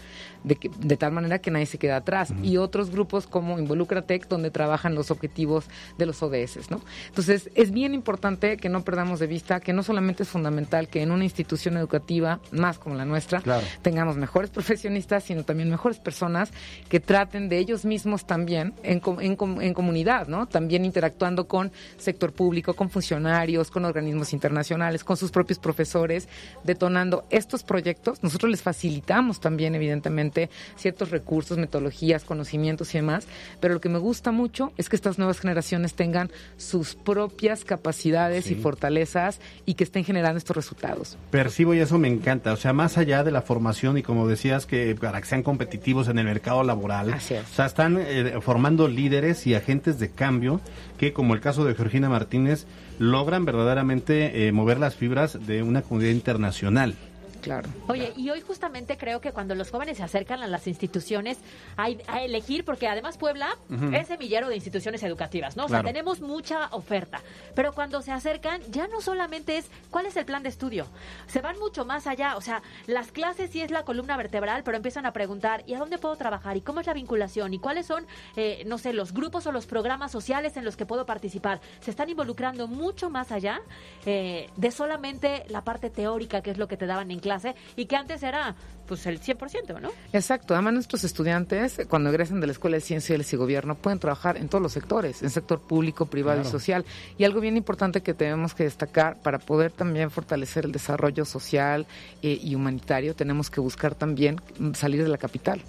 [0.44, 2.32] de, tal manera que nadie se queda atrás.
[2.42, 6.80] Y otros grupos como Involucratec, donde trabajan los objetivos de los ODS, ¿no?
[7.08, 11.02] Entonces, es bien importante que no perdamos de vista que no solamente es fundamental que
[11.02, 13.42] en una institución educativa, más como la nuestra,
[13.82, 16.50] tengamos mejores profesionistas, sino también mejores personas
[16.90, 20.46] que traten de ellos mismos también en, en, en comunidad, ¿no?
[20.46, 26.28] También interactuando con sector público, con funcionarios, con organismos internacionales, con sus propios profesores,
[26.62, 28.22] detonando estos proyectos.
[28.22, 33.26] Nosotros les facilitamos también, evidentemente, ciertos recursos, metodologías, conocimientos y demás,
[33.60, 38.50] pero lo que me gusta mucho es que estas nuevas generaciones tengan sus propias capacidades
[38.50, 41.16] y fortalezas y que estén generando estos resultados.
[41.30, 44.66] Percibo y eso me encanta, o sea, más allá de la formación y como decías
[44.66, 49.46] que para que sean competitivos en el mercado laboral, o sea, están eh, formando líderes
[49.46, 50.60] y agentes de cambio
[50.96, 52.66] que como el caso de Georgina Martínez
[52.98, 56.94] logran verdaderamente eh, mover las fibras de una comunidad internacional.
[57.40, 57.68] Claro.
[57.86, 61.38] Oye, y hoy justamente creo que cuando los jóvenes se acercan a las instituciones
[61.76, 63.56] hay, a elegir, porque además Puebla
[63.92, 65.66] es semillero de instituciones educativas, ¿no?
[65.66, 67.20] O sea, tenemos mucha oferta.
[67.54, 70.86] Pero cuando se acercan, ya no solamente es cuál es el plan de estudio,
[71.26, 72.36] se van mucho más allá.
[72.36, 75.78] O sea, las clases sí es la columna vertebral, pero empiezan a preguntar, ¿y a
[75.78, 76.56] dónde puedo trabajar?
[76.56, 77.54] ¿Y cómo es la vinculación?
[77.54, 80.86] ¿Y cuáles son, eh, no sé, los grupos o los programas sociales en los que
[80.86, 81.60] puedo participar?
[81.80, 83.60] Se están involucrando mucho más allá
[84.06, 87.54] eh, de solamente la parte teórica, que es lo que te daban en clase clase
[87.76, 88.54] y que antes era
[88.86, 89.90] pues el 100%, ¿no?
[90.14, 90.54] Exacto.
[90.54, 94.48] Además, nuestros estudiantes, cuando egresan de la Escuela de Ciencias y Gobierno, pueden trabajar en
[94.48, 96.86] todos los sectores, en sector público, privado y social.
[97.18, 101.86] Y algo bien importante que tenemos que destacar para poder también fortalecer el desarrollo social
[102.22, 104.40] eh, y humanitario, tenemos que buscar también
[104.72, 105.60] salir de la capital.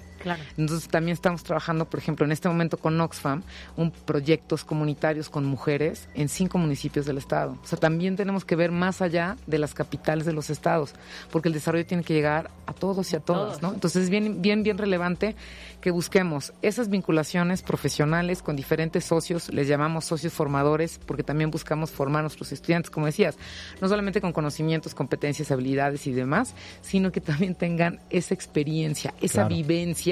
[0.57, 3.43] Entonces también estamos trabajando, por ejemplo, en este momento con Oxfam,
[3.77, 7.57] un proyectos comunitarios con mujeres en cinco municipios del estado.
[7.63, 10.93] O sea, también tenemos que ver más allá de las capitales de los estados,
[11.31, 13.73] porque el desarrollo tiene que llegar a todos y a, todas, ¿no?
[13.73, 15.35] Entonces es bien, bien, bien relevante
[15.81, 21.91] que busquemos esas vinculaciones profesionales con diferentes socios, les llamamos socios formadores, porque también buscamos
[21.91, 23.37] formar a nuestros estudiantes, como decías,
[23.81, 29.47] no solamente con conocimientos, competencias, habilidades y demás, sino que también tengan esa experiencia, esa
[29.47, 30.08] vivencia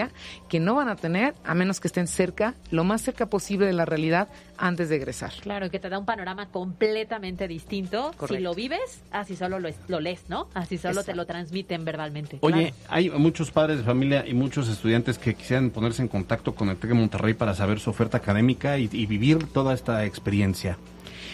[0.49, 3.73] que no van a tener a menos que estén cerca, lo más cerca posible de
[3.73, 5.33] la realidad antes de egresar.
[5.41, 8.13] Claro, que te da un panorama completamente distinto.
[8.27, 10.47] Si lo vives, así solo lo, lees, ¿no?
[10.53, 12.39] Así solo te lo transmiten verbalmente.
[12.41, 16.69] Oye, hay muchos padres de familia y muchos estudiantes que quisieran ponerse en contacto con
[16.69, 20.77] el TEC de Monterrey para saber su oferta académica y vivir toda esta experiencia.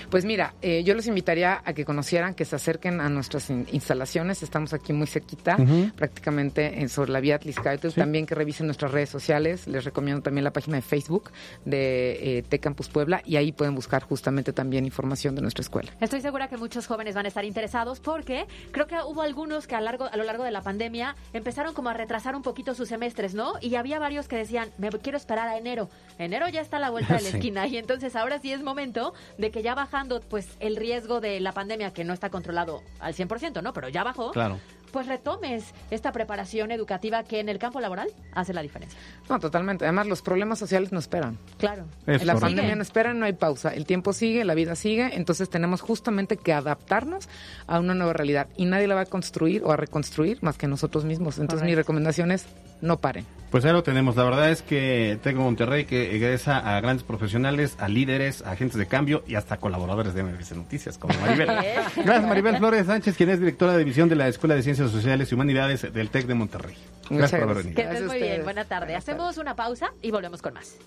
[0.09, 4.43] Pues mira, eh, yo los invitaría a que conocieran, que se acerquen a nuestras instalaciones.
[4.43, 5.57] Estamos aquí muy cerquita,
[5.95, 7.91] prácticamente en, sobre la vía Atliscayo.
[7.91, 9.67] También que revisen nuestras redes sociales.
[9.67, 11.31] Les recomiendo también la página de Facebook
[11.65, 15.91] de eh, T-Campus Puebla y ahí pueden buscar justamente también información de nuestra escuela.
[15.99, 19.75] Estoy segura que muchos jóvenes van a estar interesados porque creo que hubo algunos que
[19.75, 22.89] a, largo, a lo largo de la pandemia empezaron como a retrasar un poquito sus
[22.89, 23.53] semestres, ¿no?
[23.61, 25.89] Y había varios que decían, me quiero esperar a enero.
[26.17, 29.13] Enero ya está a la vuelta de la esquina y entonces ahora sí es momento
[29.37, 33.13] de que ya bajan pues el riesgo de la pandemia que no está controlado al
[33.13, 33.73] 100%, ¿no?
[33.73, 34.31] Pero ya bajó.
[34.31, 34.59] Claro
[34.93, 38.97] pues retomes esta preparación educativa que en el campo laboral hace la diferencia.
[39.27, 39.85] No, totalmente.
[39.85, 41.37] Además, los problemas sociales no esperan.
[41.57, 41.85] Claro.
[42.05, 43.73] la pandemia no espera, no hay pausa.
[43.73, 47.27] El tiempo sigue, la vida sigue, entonces tenemos justamente que adaptarnos
[47.65, 50.67] a una nueva realidad y nadie la va a construir o a reconstruir más que
[50.67, 51.39] nosotros mismos.
[51.39, 52.45] Entonces, mi recomendación es
[52.83, 53.25] no paren.
[53.49, 54.15] Pues ahí lo tenemos.
[54.15, 58.77] La verdad es que tengo Monterrey que egresa a grandes profesionales, a líderes, a agentes
[58.77, 61.47] de cambio y hasta colaboradores de MBC Noticias, como Maribel.
[61.95, 65.31] Gracias, Maribel Flores Sánchez, quien es directora de división de la Escuela de Ciencias Sociales
[65.31, 66.75] y Humanidades del TEC de Monterrey.
[67.09, 67.91] Gracias por haber venido.
[67.91, 68.43] Que muy bien.
[68.43, 68.95] Buena tarde.
[68.95, 70.77] Hacemos una pausa y volvemos con más.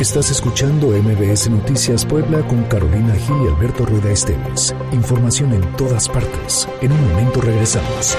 [0.00, 4.74] Estás escuchando MBS Noticias Puebla con Carolina Gil y Alberto Rueda Esteves.
[4.92, 6.68] Información en todas partes.
[6.80, 8.18] En un momento regresamos.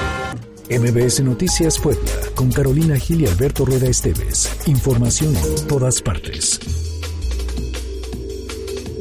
[0.69, 4.49] MBS Noticias Puebla, con Carolina Gil y Alberto Rueda Esteves.
[4.67, 6.94] Información en todas partes.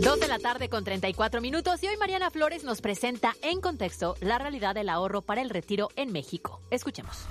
[0.04, 4.16] Dos de la tarde con 34 minutos y hoy Mariana Flores nos presenta en contexto
[4.20, 6.60] la realidad del ahorro para el retiro en México.
[6.70, 7.24] Escuchemos.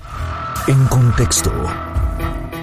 [0.65, 1.51] En contexto.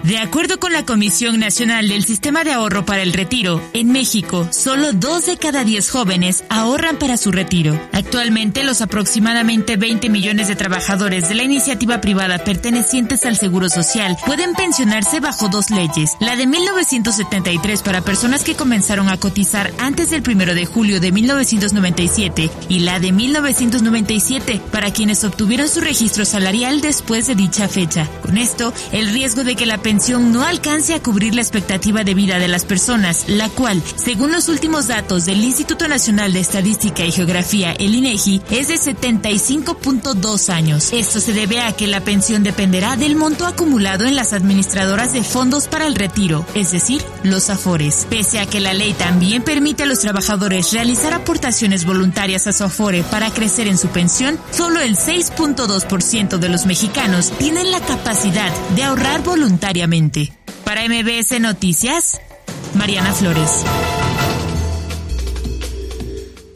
[0.02, 4.48] De acuerdo con la Comisión Nacional del Sistema de Ahorro para el Retiro, en México,
[4.50, 7.78] solo dos de cada diez jóvenes ahorran para su retiro.
[7.92, 14.16] Actualmente, los aproximadamente 20 millones de trabajadores de la iniciativa privada pertenecientes al Seguro Social
[14.24, 16.12] pueden pensionarse bajo dos leyes.
[16.18, 21.12] La de 1973 para personas que comenzaron a cotizar antes del 1 de julio de
[21.12, 28.08] 1997 y la de 1997 para quienes obtuvieron su registro salarial después de dicha fecha.
[28.22, 32.14] Con esto, el riesgo de que la pensión no alcance a cubrir la expectativa de
[32.14, 37.04] vida de las personas, la cual, según los últimos datos del Instituto Nacional de Estadística
[37.04, 40.92] y Geografía, el INEGI, es de 75.2 años.
[40.92, 45.24] Esto se debe a que la pensión dependerá del monto acumulado en las administradoras de
[45.24, 48.06] fondos para el retiro, es decir, los AFORES.
[48.08, 52.62] Pese a que la ley también permite a los trabajadores realizar aportaciones voluntarias a su
[52.62, 58.52] AFORE para crecer en su pensión, solo el 6.2% de los mexicanos tienen la capacidad
[58.76, 59.79] de ahorrar voluntariamente
[60.64, 62.20] para MBS Noticias,
[62.74, 63.64] Mariana Flores.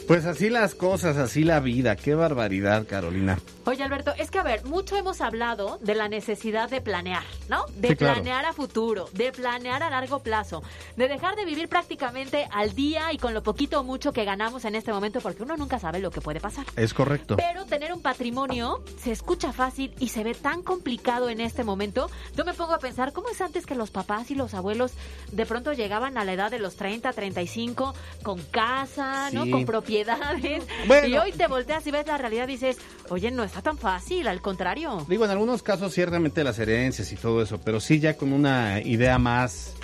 [0.06, 1.96] Pues así las cosas, así la vida.
[1.96, 3.38] Qué barbaridad, Carolina.
[3.64, 7.64] Oye, Alberto, es que a ver, mucho hemos hablado de la necesidad de planear, ¿no?
[7.76, 10.62] De planear a futuro, de planear a largo plazo,
[10.96, 14.66] de dejar de vivir prácticamente al día y con lo poquito o mucho que ganamos
[14.66, 16.66] en este momento, porque uno nunca sabe lo que puede pasar.
[16.76, 17.36] Es correcto.
[17.36, 22.10] Pero tener un patrimonio se escucha fácil y se ve tan complicado en este momento.
[22.36, 24.92] Yo me pongo a pensar, ¿cómo es antes que los papás y los abuelos
[25.32, 29.50] de pronto llegaban a la edad de los 30, 35 con casa, ¿no?
[29.50, 29.93] Con propiedad
[31.06, 32.78] y hoy te volteas y ves la realidad y dices,
[33.08, 35.04] oye, no está tan fácil, al contrario.
[35.08, 38.80] Digo, en algunos casos ciertamente las herencias y todo eso, pero sí ya con una
[38.80, 39.74] idea más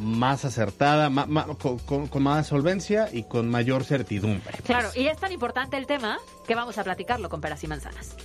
[0.00, 1.10] más acertada,
[1.58, 4.58] con, más solvencia y con mayor certidumbre.
[4.64, 8.16] Claro, y es tan importante el tema que vamos a platicarlo con peras y manzanas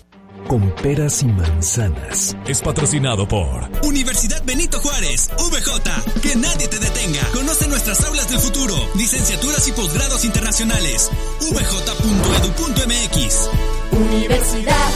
[0.48, 2.36] con peras y manzanas.
[2.48, 6.22] Es patrocinado por Universidad Benito Juárez, VJ.
[6.22, 7.22] Que nadie te detenga.
[7.34, 11.12] Conoce nuestras aulas del futuro, licenciaturas y posgrados internacionales.
[11.52, 13.50] vj.edu.mx.
[13.92, 14.92] Universidad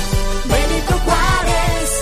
[0.45, 2.01] Benito Juárez.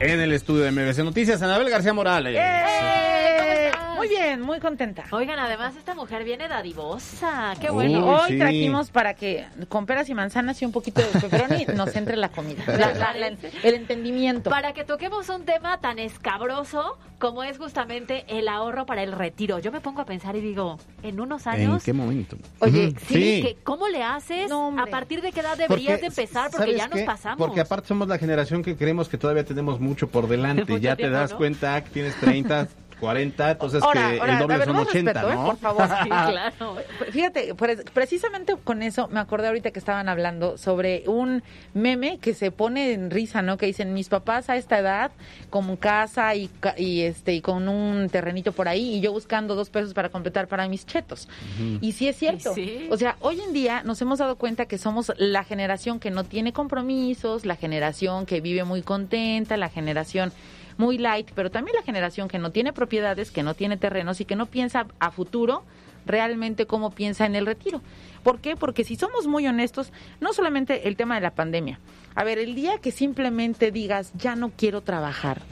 [0.00, 2.34] En el estudio de MBC Noticias, Anabel García Morales.
[2.38, 3.49] ¡Eh!
[4.00, 5.04] Muy bien, muy contenta.
[5.10, 7.54] Oigan, además esta mujer viene dadivosa.
[7.60, 8.06] Qué bueno.
[8.06, 12.16] Hoy trajimos para que con peras y manzanas y un poquito de pepperoni nos entre
[12.16, 12.64] la comida.
[13.62, 14.48] el entendimiento.
[14.48, 19.58] Para que toquemos un tema tan escabroso como es justamente el ahorro para el retiro.
[19.58, 21.74] Yo me pongo a pensar y digo, en unos años.
[21.74, 22.38] ¿En qué momento?
[22.60, 24.50] Oye, sí, ¿cómo le haces?
[24.50, 26.50] ¿A partir de qué edad deberías de empezar?
[26.50, 27.38] Porque ya nos pasamos.
[27.46, 30.80] Porque aparte somos la generación que creemos que todavía tenemos mucho por delante.
[30.80, 32.68] ya te das cuenta que tienes 30,
[33.00, 35.30] 40, entonces que el doble son 80, ¿no?
[35.30, 35.46] ¿eh?
[35.46, 35.88] Por favor.
[36.02, 36.76] Sí, claro.
[37.10, 37.54] Fíjate,
[37.92, 41.42] precisamente con eso me acordé ahorita que estaban hablando sobre un
[41.74, 43.56] meme que se pone en risa, ¿no?
[43.56, 45.10] Que dicen, mis papás a esta edad,
[45.48, 49.70] con casa y, y este y con un terrenito por ahí, y yo buscando dos
[49.70, 51.28] pesos para completar para mis chetos.
[51.80, 52.54] Y sí es cierto.
[52.90, 56.24] O sea, hoy en día nos hemos dado cuenta que somos la generación que no
[56.24, 60.32] tiene compromisos, la generación que vive muy contenta, la generación
[60.76, 64.24] muy light, pero también la generación que no tiene propiedades, que no tiene terrenos y
[64.24, 65.64] que no piensa a futuro
[66.06, 67.82] realmente cómo piensa en el retiro.
[68.22, 68.56] ¿Por qué?
[68.56, 71.78] Porque si somos muy honestos, no solamente el tema de la pandemia.
[72.14, 75.42] A ver, el día que simplemente digas, ya no quiero trabajar,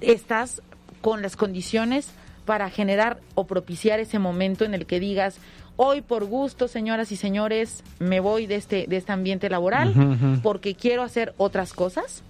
[0.00, 0.62] estás
[1.00, 2.12] con las condiciones
[2.44, 5.38] para generar o propiciar ese momento en el que digas,
[5.76, 10.74] hoy por gusto, señoras y señores, me voy de este, de este ambiente laboral porque
[10.74, 12.22] quiero hacer otras cosas.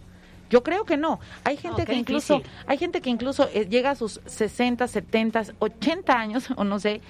[0.50, 1.20] Yo creo que no.
[1.44, 6.12] Hay gente que incluso, hay gente que incluso eh, llega a sus 60, 70, 80
[6.12, 7.00] años o no sé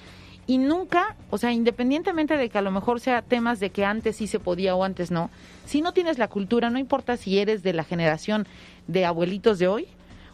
[0.49, 4.15] y nunca, o sea, independientemente de que a lo mejor sea temas de que antes
[4.15, 5.29] sí se podía o antes no,
[5.67, 8.47] si no tienes la cultura, no importa si eres de la generación
[8.87, 9.87] de abuelitos de hoy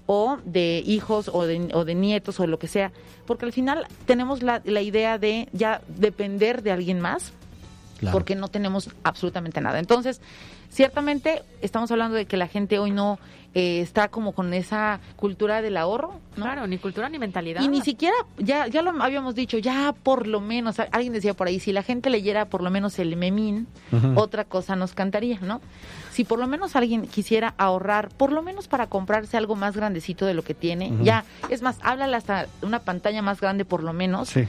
[0.05, 2.93] o de hijos o de, o de nietos o lo que sea,
[3.25, 7.33] porque al final tenemos la, la idea de ya depender de alguien más,
[8.11, 9.79] porque no tenemos absolutamente nada.
[9.79, 10.21] Entonces,
[10.75, 13.17] Ciertamente estamos hablando de que la gente hoy no
[13.53, 16.43] eh, está como con esa cultura del ahorro, ¿no?
[16.43, 17.61] Claro, ni cultura ni mentalidad.
[17.61, 21.47] Y ni siquiera, ya, ya lo habíamos dicho, ya por lo menos, alguien decía por
[21.47, 23.67] ahí, si la gente leyera por lo menos el memín,
[24.15, 25.61] otra cosa nos cantaría, ¿no?
[26.11, 30.25] Si por lo menos alguien quisiera ahorrar, por lo menos para comprarse algo más grandecito
[30.25, 33.93] de lo que tiene, ya, es más, háblale hasta una pantalla más grande por lo
[33.93, 34.27] menos.
[34.27, 34.45] Sí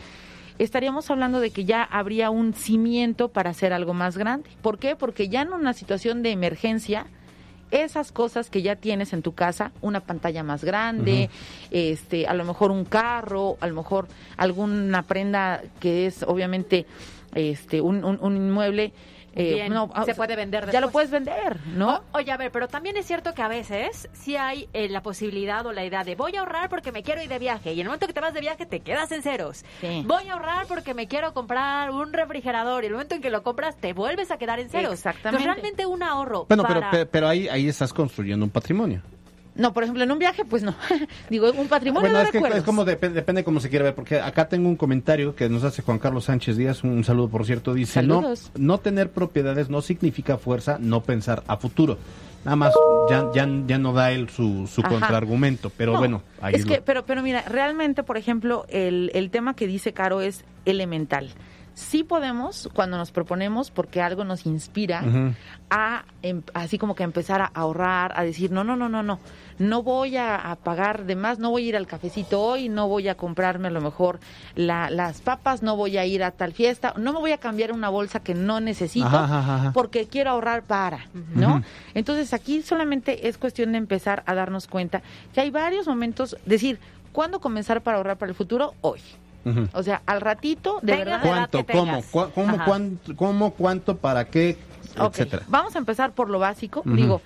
[0.58, 4.48] estaríamos hablando de que ya habría un cimiento para hacer algo más grande.
[4.62, 4.96] ¿Por qué?
[4.96, 7.06] Porque ya en una situación de emergencia,
[7.70, 11.30] esas cosas que ya tienes en tu casa, una pantalla más grande,
[11.70, 16.86] este, a lo mejor un carro, a lo mejor alguna prenda que es obviamente
[17.34, 18.92] este un, un, inmueble
[19.36, 21.08] eh, Bien, no, ah, se puede vender Ya lo después.
[21.08, 21.96] puedes vender, ¿no?
[22.12, 25.02] O- oye, a ver, pero también es cierto que a veces sí hay eh, la
[25.02, 27.74] posibilidad o la idea de voy a ahorrar porque me quiero ir de viaje y
[27.74, 29.64] en el momento que te vas de viaje te quedas en ceros.
[30.04, 33.42] Voy a ahorrar porque me quiero comprar un refrigerador y el momento en que lo
[33.42, 34.92] compras te vuelves a quedar en ceros.
[34.94, 35.28] Exactamente.
[35.44, 37.04] Entonces realmente un ahorro Bueno, pero, para...
[37.06, 39.02] pero ahí, ahí estás construyendo un patrimonio.
[39.56, 40.74] No, por ejemplo, en un viaje, pues no.
[41.30, 42.58] Digo, un patrimonio Bueno, de es que recuerdos.
[42.58, 45.64] es como depende, depende cómo se quiere ver, porque acá tengo un comentario que nos
[45.64, 48.50] hace Juan Carlos Sánchez Díaz, un, saludo por cierto, dice, no, Saludos.
[48.56, 51.98] no tener propiedades no significa fuerza, no pensar a futuro.
[52.44, 52.74] Nada más,
[53.10, 56.74] ya, ya, ya no da él su, su contraargumento, pero No, bueno, ahí es lo-
[56.74, 61.30] que, pero, pero mira, realmente, por ejemplo, el, el tema que dice Caro es elemental.
[61.78, 65.02] Sí podemos, cuando nos proponemos, porque algo nos inspira,
[65.68, 69.20] a em- así como que empezar a ahorrar, a decir, no, no, no, no, no,
[69.58, 72.88] no voy a, a pagar de más, no voy a ir al cafecito hoy, no
[72.88, 74.20] voy a comprarme a lo mejor
[74.54, 77.72] la- las papas, no voy a ir a tal fiesta, no me voy a cambiar
[77.72, 79.72] una bolsa que no necesito Ajá, ajá, ajá.
[79.74, 81.62] porque quiero ahorrar para, ¿no?
[81.92, 85.02] Entonces aquí solamente es cuestión de empezar a darnos cuenta
[85.34, 86.78] que hay varios momentos, decir,
[87.12, 88.72] ¿cuándo comenzar para ahorrar para el futuro?
[88.80, 89.00] Hoy.
[89.72, 91.20] O sea, al ratito, de verdad.
[91.22, 91.64] ¿Cuánto?
[91.66, 92.02] ¿Cómo?
[92.10, 92.54] ¿Cu- ¿Cómo?
[92.54, 92.64] Ajá.
[92.64, 93.50] cuánto, ¿Cómo?
[93.52, 93.96] ¿Cuánto?
[93.96, 94.56] ¿Para qué?
[94.98, 95.42] Etcétera.
[95.48, 96.82] Vamos a empezar por lo básico.
[96.84, 97.20] Digo,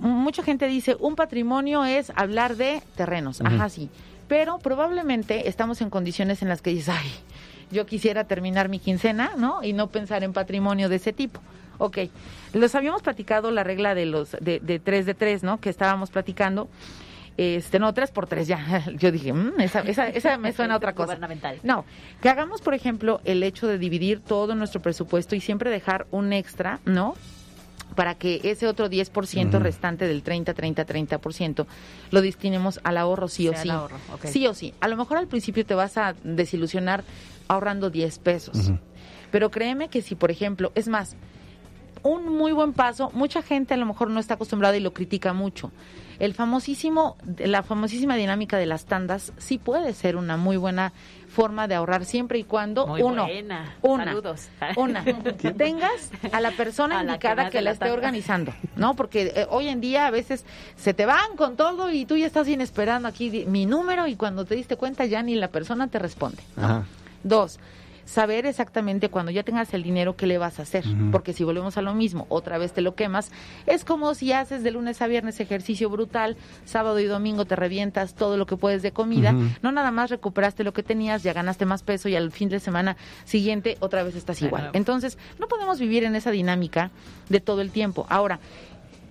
[0.00, 3.40] mucha gente dice, un patrimonio es hablar de terrenos.
[3.40, 3.88] Ajá, sí.
[4.28, 7.10] Pero probablemente estamos en condiciones en las que dices, ay,
[7.70, 9.62] yo quisiera terminar mi quincena, ¿no?
[9.62, 11.40] Y no pensar en patrimonio de ese tipo.
[11.78, 11.98] Ok,
[12.52, 15.58] los habíamos platicado la regla de los de, de 3 de 3, ¿no?
[15.58, 16.68] Que estábamos platicando.
[17.36, 18.84] Este, no, 3 por 3, ya.
[18.98, 21.14] Yo dije, mm, esa, esa, esa me suena a otra cosa.
[21.14, 21.58] Gubernamental.
[21.62, 21.84] No,
[22.20, 26.32] que hagamos, por ejemplo, el hecho de dividir todo nuestro presupuesto y siempre dejar un
[26.32, 27.14] extra, ¿no?
[27.94, 29.58] Para que ese otro 10% Ujú.
[29.58, 31.66] restante del 30, 30, 30%
[32.10, 33.68] lo destinemos al ahorro sí o Sea sí.
[33.68, 34.24] al ahorro, ok.
[34.26, 34.72] Sí o sí.
[34.80, 37.04] A lo mejor al principio te vas a desilusionar
[37.48, 38.72] ahorrando 10 pesos.
[39.30, 41.16] Pero créeme que si, por ejemplo, es más,
[42.02, 45.32] un muy buen paso, mucha gente a lo mejor no está acostumbrada y lo critica
[45.32, 45.70] mucho.
[46.22, 50.92] El famosísimo, la famosísima dinámica de las tandas sí puede ser una muy buena
[51.26, 53.74] forma de ahorrar siempre y cuando Muy uno, buena.
[53.82, 54.48] una, Saludos.
[54.76, 55.04] una,
[55.58, 57.94] tengas a la persona A la que indicada que, hace la la esté tanda.
[57.94, 58.94] organizando, ¿no?
[58.94, 60.44] Porque eh, hoy en día a veces
[60.76, 64.14] se te van con todo y tú ya estás bien esperando aquí mi número y
[64.14, 66.40] cuando te diste cuenta ya ni la persona te responde.
[66.56, 66.84] Ajá.
[67.24, 67.58] Dos,
[68.04, 70.84] saber exactamente cuando ya tengas el dinero qué le vas a hacer.
[71.10, 73.30] Porque si volvemos a lo mismo, otra vez te lo quemas.
[73.66, 78.14] Es como si haces de lunes a viernes ejercicio brutal, sábado y domingo te revientas
[78.14, 79.34] todo lo que puedes de comida.
[79.62, 82.60] No nada más recuperaste lo que tenías, ya ganaste más peso y al fin de
[82.60, 84.62] semana siguiente otra vez estás igual.
[84.62, 84.78] Claro.
[84.78, 86.90] Entonces, no podemos vivir en esa dinámica
[87.28, 88.06] de todo el tiempo.
[88.08, 88.40] Ahora,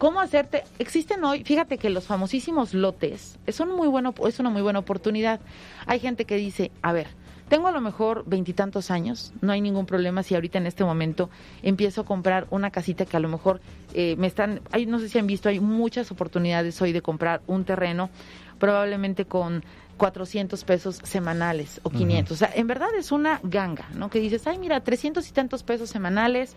[0.02, 0.64] ¿Cómo hacerte?
[0.80, 4.80] Existen hoy, fíjate que los famosísimos lotes es, un muy bueno, es una muy buena
[4.80, 5.40] oportunidad.
[5.86, 7.06] Hay gente que dice, a ver,
[7.52, 11.30] tengo a lo mejor veintitantos años, no hay ningún problema si ahorita en este momento
[11.64, 13.60] empiezo a comprar una casita que a lo mejor
[13.94, 17.42] eh, me están, hay, no sé si han visto, hay muchas oportunidades hoy de comprar
[17.48, 18.10] un terreno,
[18.58, 19.66] probablemente con
[19.98, 22.32] 400 pesos semanales o 500.
[22.32, 24.10] O sea, en verdad es una ganga, ¿no?
[24.10, 26.56] Que dices, ay, mira, 300 y tantos pesos semanales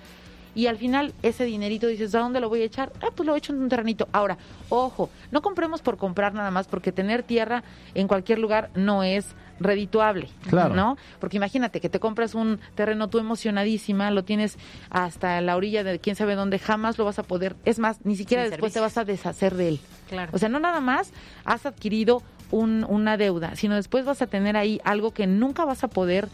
[0.55, 2.93] y al final ese dinerito dices, ¿a dónde lo voy a echar?
[3.03, 4.09] Ah, pues lo echo en un terrenito.
[4.13, 4.37] Ahora,
[4.69, 9.27] ojo, no compremos por comprar nada más, porque tener tierra en cualquier lugar no es
[9.61, 10.75] redituable, Claro.
[10.75, 10.97] ¿no?
[11.21, 14.59] Porque imagínate que te compras un terreno tú emocionadísima, lo tienes
[14.91, 18.17] hasta la orilla de quién sabe dónde, jamás lo vas a poder, es más, ni
[18.17, 19.81] siquiera Sin después te vas a deshacer de él.
[20.09, 20.33] Claro.
[20.35, 21.13] O sea, no nada más
[21.45, 25.85] has adquirido un- una deuda, sino después vas a tener ahí algo que nunca vas
[25.85, 26.29] a poder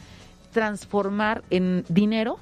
[0.52, 2.38] transformar en dinero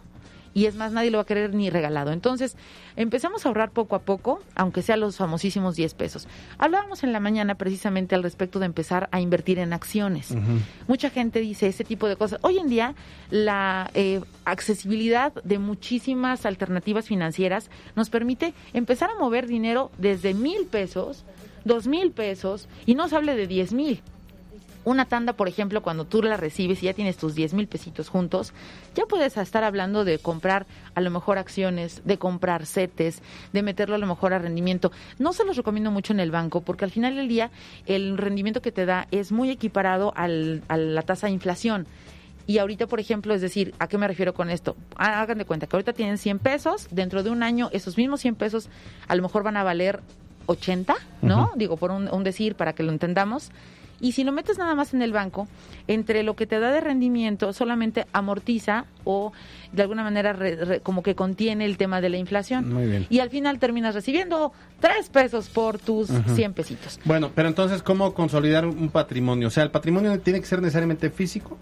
[0.54, 2.12] y es más, nadie lo va a querer ni regalado.
[2.12, 2.56] Entonces,
[2.96, 6.28] empezamos a ahorrar poco a poco, aunque sea los famosísimos 10 pesos.
[6.58, 10.34] Hablábamos en la mañana precisamente al respecto de empezar a invertir en acciones.
[10.86, 12.40] Mucha gente dice ese tipo de cosas.
[12.42, 12.94] Hoy en día,
[13.30, 20.66] la eh, accesibilidad de muchísimas alternativas financieras nos permite empezar a mover dinero desde mil
[20.66, 21.24] pesos,
[21.64, 24.02] dos mil pesos, y no se hable de diez mil.
[24.88, 28.08] Una tanda, por ejemplo, cuando tú la recibes y ya tienes tus 10 mil pesitos
[28.08, 28.54] juntos,
[28.94, 30.64] ya puedes estar hablando de comprar
[30.94, 33.20] a lo mejor acciones, de comprar setes,
[33.52, 34.90] de meterlo a lo mejor a rendimiento.
[35.18, 37.50] No se los recomiendo mucho en el banco porque al final del día
[37.84, 41.86] el rendimiento que te da es muy equiparado al- a la tasa de inflación.
[42.46, 44.74] Y ahorita, por ejemplo, es decir, ¿a qué me refiero con esto?
[44.96, 48.36] Hagan de cuenta que ahorita tienen 100 pesos, dentro de un año esos mismos 100
[48.36, 48.70] pesos
[49.06, 50.00] a lo mejor van a valer
[50.46, 51.52] 80, ¿no?
[51.56, 53.50] Digo, por un, un decir, para que lo entendamos.
[54.00, 55.48] Y si lo metes nada más en el banco,
[55.88, 59.32] entre lo que te da de rendimiento solamente amortiza o
[59.72, 62.72] de alguna manera re- re- como que contiene el tema de la inflación.
[62.72, 63.06] Muy bien.
[63.10, 66.34] Y al final terminas recibiendo tres pesos por tus Ujú.
[66.34, 67.00] 100 pesitos.
[67.04, 69.48] Bueno, pero entonces, ¿cómo consolidar un patrimonio?
[69.48, 71.58] O sea, ¿el patrimonio tiene que ser necesariamente físico?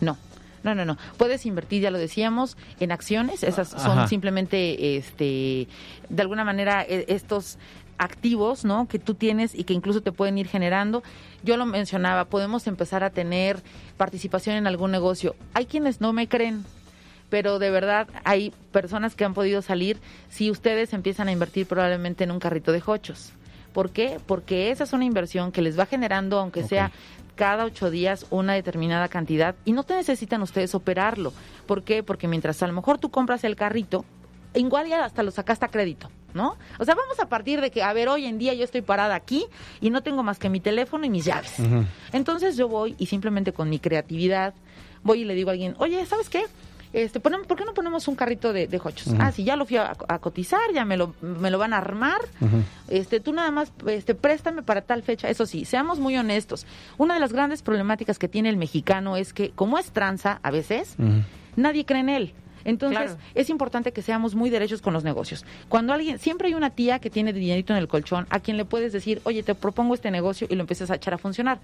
[0.00, 0.16] No.
[0.62, 0.96] No, no, no.
[1.18, 3.42] Puedes invertir, ya lo decíamos, en acciones.
[3.42, 4.08] Esas son Ajá.
[4.08, 5.68] simplemente, este,
[6.08, 7.58] de alguna manera, e- estos
[7.98, 8.86] activos, ¿no?
[8.88, 11.02] Que tú tienes y que incluso te pueden ir generando.
[11.42, 13.62] Yo lo mencionaba, podemos empezar a tener
[13.96, 15.34] participación en algún negocio.
[15.54, 16.64] Hay quienes no me creen,
[17.30, 22.24] pero de verdad hay personas que han podido salir si ustedes empiezan a invertir probablemente
[22.24, 23.32] en un carrito de hochos.
[23.72, 24.20] ¿Por qué?
[24.24, 26.92] Porque esa es una inversión que les va generando, aunque sea
[27.34, 31.32] cada ocho días, una determinada cantidad y no te necesitan ustedes operarlo.
[31.66, 32.02] ¿Por qué?
[32.02, 34.04] Porque mientras a lo mejor tú compras el carrito,
[34.54, 36.56] igual ya hasta lo sacaste a crédito, ¿no?
[36.78, 39.14] O sea, vamos a partir de que, a ver, hoy en día yo estoy parada
[39.14, 39.46] aquí
[39.80, 41.54] y no tengo más que mi teléfono y mis llaves.
[42.12, 44.54] Entonces yo voy y simplemente con mi creatividad
[45.02, 46.44] voy y le digo a alguien, oye, ¿sabes qué?
[46.92, 49.08] Este, ponem- ¿Por qué no ponemos un carrito de, de hochos?
[49.08, 49.16] Ujú.
[49.20, 51.78] Ah, sí, ya lo fui a, a cotizar, ya me lo, me lo van a
[51.78, 52.20] armar.
[52.86, 55.28] Este, tú nada más, este, préstame para tal fecha.
[55.28, 56.66] Eso sí, seamos muy honestos.
[56.96, 60.52] Una de las grandes problemáticas que tiene el mexicano es que, como es tranza a
[60.52, 60.94] veces,
[61.56, 62.32] nadie cree en él.
[62.64, 63.18] Entonces, Claro.
[63.34, 65.44] es importante que seamos muy derechos con los negocios.
[65.68, 68.64] Cuando alguien, siempre hay una tía que tiene dinerito en el colchón a quien le
[68.64, 71.58] puedes decir, oye, te propongo este negocio y lo empiezas a echar a funcionar.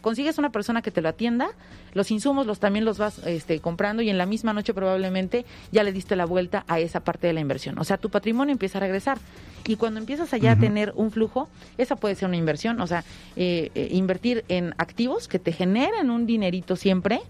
[0.00, 1.50] Consigues una persona que te lo atienda,
[1.92, 5.82] los insumos los también los vas este, comprando y en la misma noche probablemente ya
[5.82, 7.78] le diste la vuelta a esa parte de la inversión.
[7.78, 9.18] O sea, tu patrimonio empieza a regresar.
[9.66, 12.80] Y cuando empiezas allá a tener un flujo, esa puede ser una inversión.
[12.80, 13.04] O sea,
[13.36, 17.20] eh, eh, invertir en activos que te generen un dinerito siempre,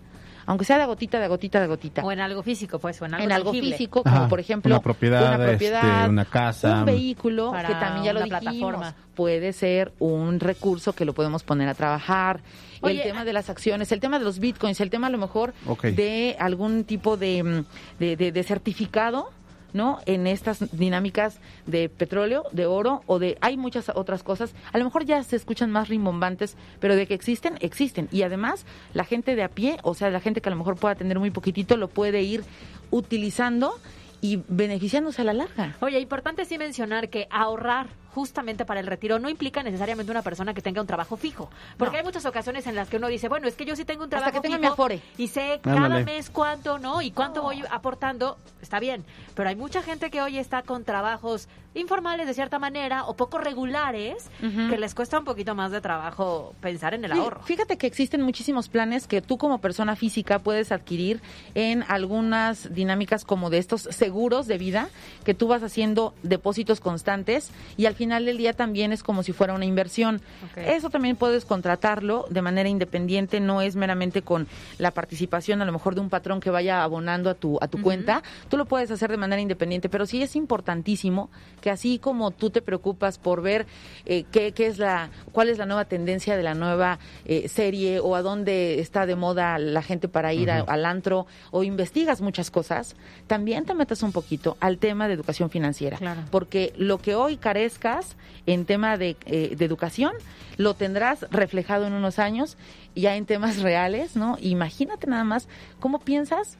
[0.46, 2.02] aunque sea de gotita, de gotita, de gotita.
[2.04, 3.72] O en algo físico, pues, o en algo, En algo tangible.
[3.76, 6.78] físico, como Ajá, por ejemplo una propiedad, una, propiedad, este, una casa.
[6.80, 8.94] un vehículo, Para que también ya lo dijimos, plataforma.
[9.14, 12.40] puede ser un recurso que lo podemos poner a trabajar.
[12.82, 15.18] Oye, el tema de las acciones, el tema de los bitcoins, el tema a lo
[15.18, 15.84] mejor Ok.
[15.86, 17.64] de algún tipo de, mm,
[17.98, 19.30] de, de- de certificado.
[19.72, 19.98] ¿No?
[20.06, 24.54] En estas dinámicas de petróleo, de oro o de hay muchas otras cosas.
[24.72, 28.08] A lo mejor ya se escuchan más rimbombantes, pero de que existen, existen.
[28.10, 30.76] Y además, la gente de a pie, o sea, la gente que a lo mejor
[30.76, 32.44] pueda tener muy poquitito, lo puede ir
[32.90, 33.74] utilizando
[34.20, 35.76] y beneficiándose a la larga.
[35.80, 40.54] Oye, importante sí mencionar que ahorrar justamente para el retiro no implica necesariamente una persona
[40.54, 41.50] que tenga un trabajo fijo.
[41.76, 41.98] Porque No.
[41.98, 44.08] hay muchas ocasiones en las que uno dice, bueno, es que yo sí tengo un
[44.14, 45.02] Hasta trabajo que tenga fijo mi Afore.
[45.18, 46.04] y sé cada Ándale.
[46.04, 47.02] mes cuánto, ¿no?
[47.02, 49.04] Y cuánto voy aportando, está bien.
[49.34, 53.38] Pero hay mucha gente que hoy está con trabajos informales de cierta manera o poco
[53.38, 57.42] regulares que les cuesta un poquito más de trabajo pensar en el Sí, ahorro.
[57.42, 61.20] Fíjate que existen muchísimos planes que tú como persona física puedes adquirir
[61.54, 64.88] en algunas dinámicas como de estos seguros de vida
[65.24, 69.32] que tú vas haciendo depósitos constantes y al final del día también es como si
[69.32, 70.20] fuera una inversión.
[70.56, 74.48] Eso también puedes contratarlo de manera independiente, no es meramente con
[74.78, 77.80] la participación a lo mejor de un patrón que vaya abonando a tu a tu
[77.80, 78.22] cuenta.
[78.48, 81.30] Tú lo puedes hacer de manera independiente, pero sí es importantísimo
[81.60, 83.66] que así como tú te preocupas por ver
[84.06, 88.00] eh, qué, qué es la cuál es la nueva tendencia de la nueva eh, serie
[88.00, 92.20] o a dónde está de moda la gente para ir a- al antro o investigas
[92.20, 92.96] muchas cosas,
[93.26, 95.96] también te metas un poquito al tema de educación financiera.
[95.98, 96.22] Claro.
[96.30, 100.12] Porque lo que hoy carezcas en tema de, eh, de educación
[100.56, 102.56] lo tendrás reflejado en unos años
[102.94, 104.36] ya en temas reales, ¿no?
[104.40, 105.48] Imagínate nada más
[105.78, 106.58] cómo piensas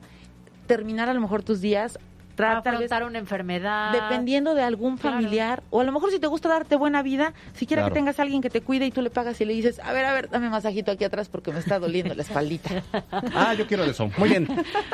[0.67, 1.99] terminar a lo mejor tus días
[2.41, 3.93] tal vez afrontar una enfermedad.
[3.93, 5.17] dependiendo de algún Claro.
[5.17, 7.95] familiar o a lo mejor si te gusta darte buena vida, siquiera Claro.
[7.95, 9.93] que tengas a alguien que te cuide y tú le pagas y le dices, a
[9.93, 12.83] ver, a ver, dame masajito aquí atrás porque me está doliendo la espaldita.
[13.35, 14.11] Ah, yo quiero de eso.
[14.19, 14.47] Muy bien.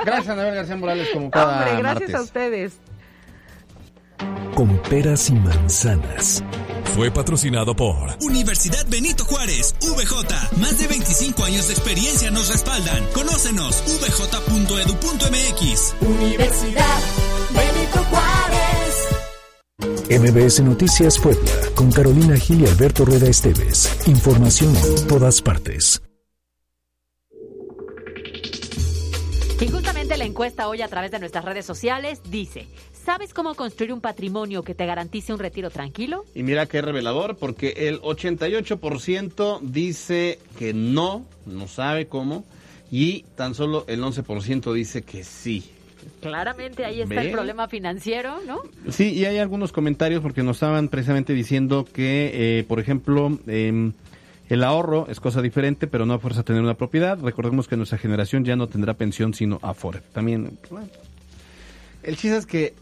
[0.04, 2.14] Gracias, Anabel García Morales, como cada Hombre, gracias martes.
[2.14, 2.80] a ustedes.
[4.54, 6.42] Con peras y manzanas.
[6.94, 10.58] Fue patrocinado por Universidad Benito Juárez, VJ.
[10.58, 13.04] Más de 25 años de experiencia nos respaldan.
[13.12, 15.94] Conócenos, vj.edu.mx.
[16.00, 16.98] Universidad
[17.50, 18.66] Benito Juárez.
[20.08, 23.90] MBS Noticias Puebla, con Carolina Gil y Alberto Rueda Esteves.
[24.06, 26.00] Información en todas partes.
[29.60, 32.68] Y justamente la encuesta hoy a través de nuestras redes sociales dice,
[33.06, 36.24] ¿sabes cómo construir un patrimonio que te garantice un retiro tranquilo?
[36.34, 42.44] Y mira qué revelador, porque el 88% dice que no, no sabe cómo,
[42.90, 45.70] y tan solo el 11% dice que sí.
[46.20, 47.26] Claramente ahí está Ve.
[47.26, 48.62] el problema financiero, ¿no?
[48.90, 53.92] Sí, y hay algunos comentarios porque nos estaban precisamente diciendo que, eh, por ejemplo, em,
[54.48, 57.16] el ahorro es cosa diferente, pero no a fuerza tener una propiedad.
[57.20, 60.00] Recordemos que nuestra generación ya no tendrá pensión sino Afore.
[60.12, 60.88] También, bueno,
[62.02, 62.74] el chiste es que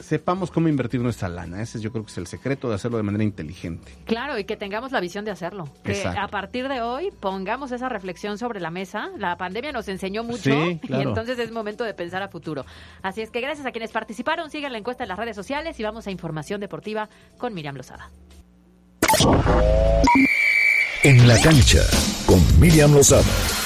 [0.00, 1.62] sepamos cómo invertir nuestra lana.
[1.62, 3.92] Ese yo creo que es el secreto de hacerlo de manera inteligente.
[4.04, 5.68] Claro, y que tengamos la visión de hacerlo.
[5.84, 6.20] Que Exacto.
[6.20, 9.10] a partir de hoy pongamos esa reflexión sobre la mesa.
[9.18, 12.64] La pandemia nos enseñó mucho Sí, y entonces es momento de pensar a futuro.
[13.02, 15.82] Así es que gracias a quienes participaron, sigan la encuesta en las redes sociales y
[15.82, 18.10] vamos a información deportiva con Miriam Lozada.
[21.02, 21.82] En la cancha,
[22.26, 23.65] con Miriam Lozada.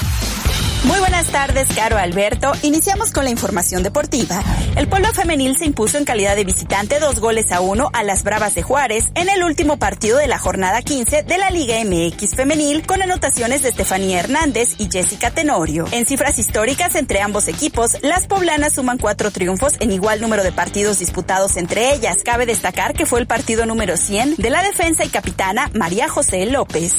[0.85, 2.53] Muy buenas tardes, Caro Alberto.
[2.63, 4.43] Iniciamos con la información deportiva.
[4.77, 8.23] El pueblo femenil se impuso en calidad de visitante dos goles a uno a las
[8.25, 12.35] Bravas de Juárez en el último partido de la jornada 15 de la Liga MX
[12.35, 15.85] femenil con anotaciones de Estefanía Hernández y Jessica Tenorio.
[15.93, 20.53] En cifras históricas entre ambos equipos, las poblanas suman cuatro triunfos en igual número de
[20.53, 22.23] partidos disputados entre ellas.
[22.25, 26.47] Cabe destacar que fue el partido número 100 de la defensa y capitana María José
[26.47, 26.95] López.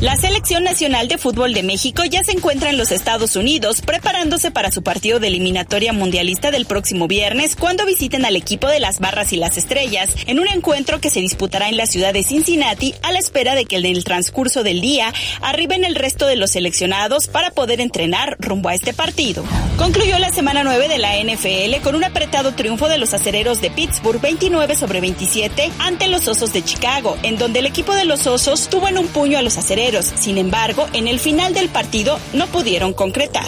[0.00, 3.03] La Selección Nacional de Fútbol de México ya se encuentra en los Estados
[3.36, 8.66] Unidos preparándose para su partido de eliminatoria mundialista del próximo viernes cuando visiten al equipo
[8.66, 12.12] de las Barras y las Estrellas en un encuentro que se disputará en la ciudad
[12.12, 16.26] de Cincinnati a la espera de que en el transcurso del día arriben el resto
[16.26, 19.44] de los seleccionados para poder entrenar rumbo a este partido.
[19.76, 23.70] Concluyó la semana 9 de la NFL con un apretado triunfo de los acereros de
[23.70, 28.26] Pittsburgh 29 sobre 27 ante los Osos de Chicago, en donde el equipo de los
[28.26, 29.84] Osos tuvo en un puño a los acereros
[30.18, 33.46] sin embargo, en el final del partido no pudieron concretar.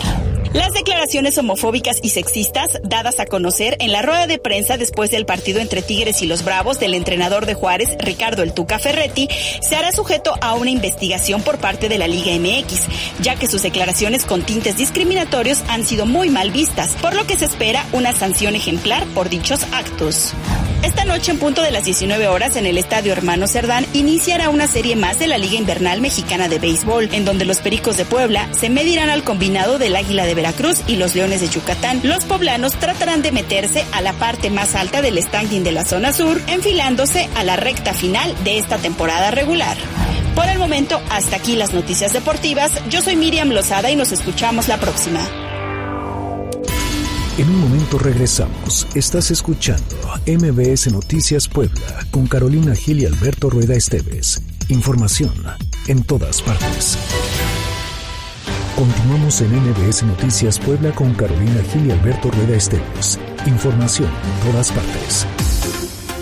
[0.57, 5.27] Las declaraciones homofóbicas y sexistas dadas a conocer en la rueda de prensa después del
[5.27, 9.29] partido entre Tigres y los Bravos del entrenador de Juárez, Ricardo El Tuca Ferretti,
[9.61, 12.87] se hará sujeto a una investigación por parte de la Liga MX,
[13.21, 17.37] ya que sus declaraciones con tintes discriminatorios han sido muy mal vistas, por lo que
[17.37, 20.33] se espera una sanción ejemplar por dichos actos.
[20.83, 24.69] Esta noche en punto de las 19 horas en el Estadio Hermano Cerdán iniciará una
[24.69, 28.49] serie más de la Liga Invernal Mexicana de Béisbol, en donde los Pericos de Puebla
[28.53, 32.01] se medirán al combinado del Águila de Veracruz y los Leones de Yucatán.
[32.03, 36.13] Los poblanos tratarán de meterse a la parte más alta del standing de la zona
[36.13, 39.77] sur, enfilándose a la recta final de esta temporada regular.
[40.35, 42.71] Por el momento, hasta aquí las noticias deportivas.
[42.91, 45.46] Yo soy Miriam Lozada y nos escuchamos la próxima.
[47.39, 48.89] En un momento regresamos.
[48.95, 49.95] Estás escuchando
[50.27, 54.41] MBS Noticias Puebla con Carolina Gil y Alberto Rueda Esteves.
[54.71, 55.35] Información
[55.87, 56.99] en todas partes.
[58.75, 63.21] Continuamos en MBS Noticias Puebla con Carolina Gil y Alberto Rueda Esteves.
[63.45, 65.27] Información en todas partes.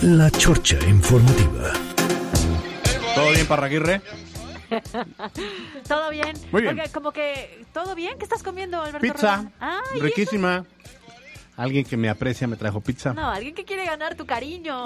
[0.02, 1.74] La Chorcha Informativa.
[3.14, 4.00] ¿Todo bien, Parraguirre?
[5.88, 6.36] ¿Todo bien?
[6.50, 6.74] Muy bien.
[6.74, 8.18] Oiga, como que, ¿todo bien?
[8.18, 8.98] ¿Qué estás comiendo, Alberto?
[9.00, 9.36] Pizza.
[9.36, 9.52] Rueda?
[9.60, 10.04] Ay, ¿y eso?
[10.06, 10.64] Riquísima.
[11.56, 13.12] Alguien que me aprecia me trajo pizza.
[13.14, 14.82] No, alguien que quiere ganar tu cariño.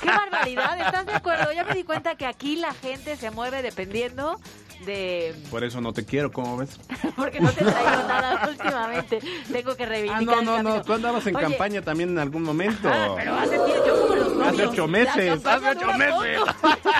[0.00, 0.78] ¡Qué barbaridad!
[0.80, 1.50] ¿Estás de acuerdo?
[1.52, 4.38] Ya me di cuenta que aquí la gente se mueve dependiendo
[4.86, 5.34] de...
[5.50, 6.78] Por eso no te quiero, ¿cómo ves?
[7.16, 9.18] Porque no te traigo nada últimamente.
[9.50, 10.62] Tengo que Ah, reivindicar no, el no, no.
[10.68, 10.84] camino.
[10.84, 12.88] Tú andabas en Oye, campaña también en algún momento.
[12.88, 14.70] Ah, pero hace tiempo, yo como los Hace novios.
[14.72, 16.40] ocho La meses, hace ocho meses.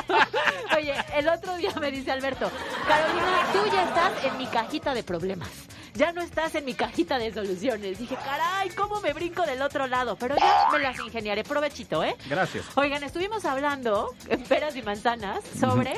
[0.76, 2.50] Oye, el otro día me dice Alberto,
[2.88, 5.48] Carolina, tú ya estás en mi cajita de problemas.
[5.94, 7.98] Ya no estás en mi cajita de soluciones.
[8.00, 10.16] Dije, caray, ¿cómo me brinco del otro lado?
[10.16, 11.44] Pero ya me las ingeniaré.
[11.44, 12.16] Provechito, ¿eh?
[12.28, 12.64] Gracias.
[12.74, 15.94] Oigan, estuvimos hablando en peras y manzanas sobre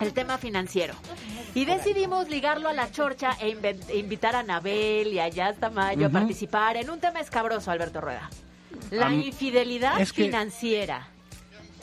[0.00, 0.94] el tema financiero.
[1.54, 3.50] Y decidimos ligarlo a la chorcha e
[3.88, 6.12] e invitar a Anabel y a Yas Tamayo a Ujú.
[6.18, 8.30] participar en un tema escabroso, Alberto Rueda.
[8.90, 11.08] La infidelidad es que- financiera.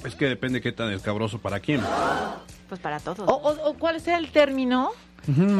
[0.03, 1.81] Es que depende qué tan escabroso para quién.
[2.69, 3.27] Pues para todos.
[3.29, 4.91] O, o- o cuál sea el término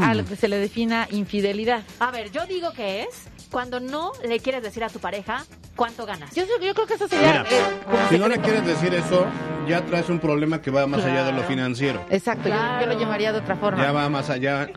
[0.04, 1.82] A lo que se le defina infidelidad.
[2.00, 5.46] A ver, yo digo que es cuando no le quieres decir a tu pareja
[5.76, 6.34] cuánto ganas.
[6.36, 7.28] Yo, yo creo que eso sería...
[7.28, 7.62] Mira, eh,
[8.10, 9.26] si no le quieres decir eso,
[9.68, 11.48] ya traes un problema que va más allá de lo Claro.
[11.48, 12.06] financiero.
[12.10, 13.82] Exacto, yo- yo, lo llamaría de otra forma.
[13.84, 14.70] Ya va más allá.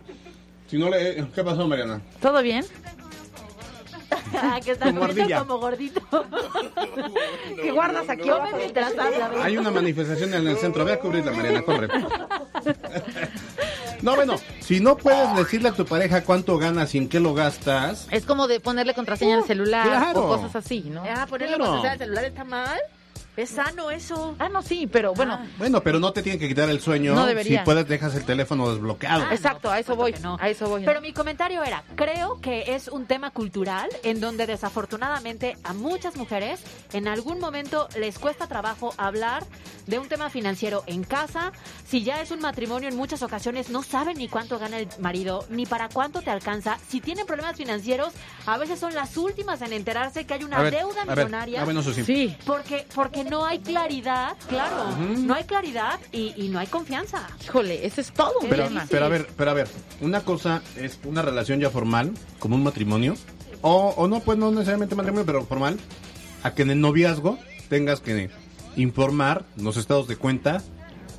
[0.68, 1.26] Si no le...
[1.34, 2.00] ¿Qué pasó, Mariana?
[2.20, 2.64] ¿Todo bien?
[4.34, 5.38] Ah, que estás Como ardilla.
[5.40, 6.00] como gordito.
[7.62, 8.56] ¿Qué guardas aquí Come abajo?
[8.56, 8.92] mientras.
[9.42, 10.84] Hay una manifestación en el centro.
[10.84, 11.88] Ve a cubrirla, Mariana, corre.
[14.00, 17.34] No, bueno, si no puedes decirle a tu pareja cuánto ganas y en qué lo
[17.34, 20.24] gastas, Es como de ponerle contraseña al celular claro.
[20.24, 21.02] o cosas así, ¿no?
[21.02, 21.72] Ah, ponerle Claro.
[21.72, 22.78] contraseña al celular está mal.
[23.38, 24.34] Es sano eso.
[24.40, 27.14] Ah, no, sí, pero bueno, bueno, pero no te tiene que quitar el sueño.
[27.14, 27.60] No debería.
[27.60, 29.26] Si puedes, dejas el teléfono desbloqueado.
[29.30, 30.36] Ah, exacto, a eso voy, no.
[30.40, 30.84] a eso voy.
[30.84, 36.16] Pero mi comentario era, creo que es un tema cultural en donde desafortunadamente a muchas
[36.16, 36.60] mujeres
[36.92, 39.44] en algún momento les cuesta trabajo hablar
[39.86, 41.52] de un tema financiero en casa.
[41.86, 45.46] Si ya es un matrimonio, en muchas ocasiones no saben ni cuánto gana el marido,
[45.48, 46.78] ni para cuánto te alcanza.
[46.88, 48.12] Si tienen problemas financieros,
[48.46, 51.18] a veces son las últimas en enterarse que hay una A ver, deuda a ver.
[51.18, 51.62] millonaria.
[51.62, 51.82] Ah.
[52.04, 52.36] Sí.
[52.44, 57.26] Porque, porque no hay claridad, claro, no hay claridad y, y no hay confianza.
[57.44, 58.86] Híjole, ese es todo un Pero, tema.
[58.90, 59.68] pero a ver, pero a ver,
[60.00, 63.14] una cosa es una relación ya formal, como un matrimonio,
[63.62, 65.78] o, o no, pues no necesariamente matrimonio, pero formal,
[66.42, 68.30] a que en el noviazgo tengas que
[68.76, 70.62] informar los estados de cuenta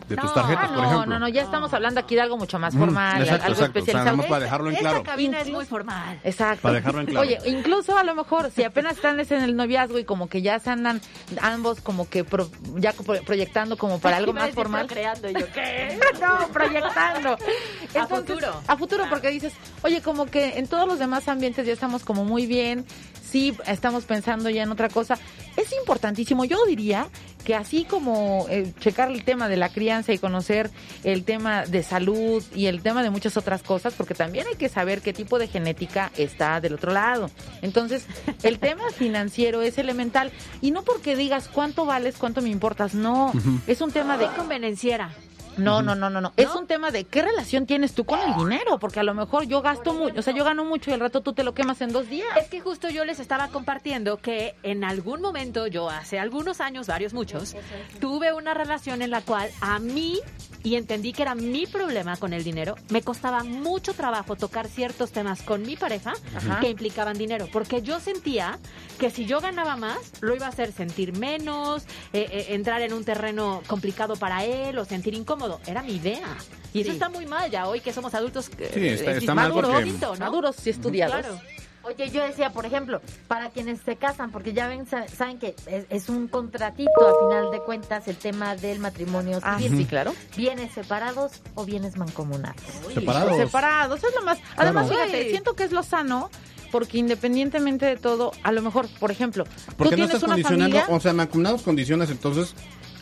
[0.10, 1.06] de tus No, tarjetas, por no, ejemplo.
[1.06, 3.54] No, no, ya estamos hablando aquí de algo mucho más Ujú, formal, exacto, algo exacto.
[3.54, 4.06] O sea, especializado.
[4.06, 5.04] nada más para dejarlo en Esta claro.
[5.04, 6.20] cabina es muy formal.
[6.24, 6.62] Exacto.
[6.64, 7.22] Para dejarlo en claro.
[7.28, 10.60] Oye, incluso a lo mejor si apenas están en el noviazgo y como que ya
[10.60, 11.00] se andan
[11.42, 14.88] ambos como que pro- ya pro- proyectando como para algo más formal.
[14.88, 15.98] procreando, y yo, ¿qué?
[16.20, 17.38] No, proyectando.
[18.00, 18.62] A futuro.
[18.68, 19.54] A futuro, porque dices,
[19.84, 22.86] oye, como que en todos los demás ambientes ya estamos como muy bien,
[23.30, 25.18] sí, estamos pensando ya en otra cosa.
[25.56, 27.08] Es importantísimo, yo diría
[27.44, 30.70] que así como eh, checar el tema de la crianza y conocer
[31.04, 34.70] el tema de salud y el tema de muchas otras cosas, porque también hay que
[34.70, 37.30] saber qué tipo de genética está del otro lado.
[37.62, 38.06] Entonces,
[38.44, 43.32] el tema financiero es elemental y no porque digas cuánto vales, cuánto me importas, no,
[43.68, 45.12] es un tema de convenenciera.
[45.60, 46.34] No, no, no, no, no.
[46.38, 49.46] Es un tema de qué relación tienes tú con el dinero, porque a lo mejor
[49.46, 51.82] yo gasto mucho, o sea, yo gano mucho y al rato tú te lo quemas
[51.82, 52.28] en dos días.
[52.38, 56.88] Es que justo yo les estaba compartiendo que en algún momento, yo hace algunos años,
[56.88, 57.56] varios muchos,
[58.00, 60.20] tuve una relación en la cual a mí,
[60.64, 65.12] y entendí que era mi problema con el dinero, me costaba mucho trabajo tocar ciertos
[65.12, 66.60] temas con mi pareja Ajá.
[66.60, 68.60] que implicaban dinero, porque yo sentía
[69.00, 71.84] que si yo ganaba más, lo iba a hacer sentir menos,
[72.14, 75.49] eh, eh, entrar en un terreno complicado para él o sentir incómodo.
[75.66, 76.28] Era mi idea.
[76.74, 76.96] Y eso Sí.
[76.98, 78.50] está muy mal ya hoy que somos adultos.
[78.58, 80.26] eh, Sí, está- es está mal maduro, porque- bonito, ¿no?
[80.26, 81.16] Maduros y estudiados.
[81.26, 81.40] Claro.
[81.82, 85.56] Oye, yo decía, por ejemplo, para quienes se casan, porque ya ven, sa- saben que
[85.66, 89.78] es, es un contratito a final de cuentas el tema del matrimonio Ah, civil.
[89.80, 90.14] sí, claro.
[90.36, 92.62] ¿Bienes separados o bienes mancomunados?
[92.94, 93.38] Separados.
[93.38, 94.38] Separados, es lo más.
[94.58, 95.04] Además, Claro.
[95.06, 95.30] fíjate, Uy.
[95.32, 96.30] siento que es lo sano,
[96.72, 100.34] porque independientemente de todo, a lo mejor, por ejemplo, Porque tú no tienes estás una
[100.34, 100.96] condicionando, familia.
[100.96, 102.54] o sea, mancomunados condicionas entonces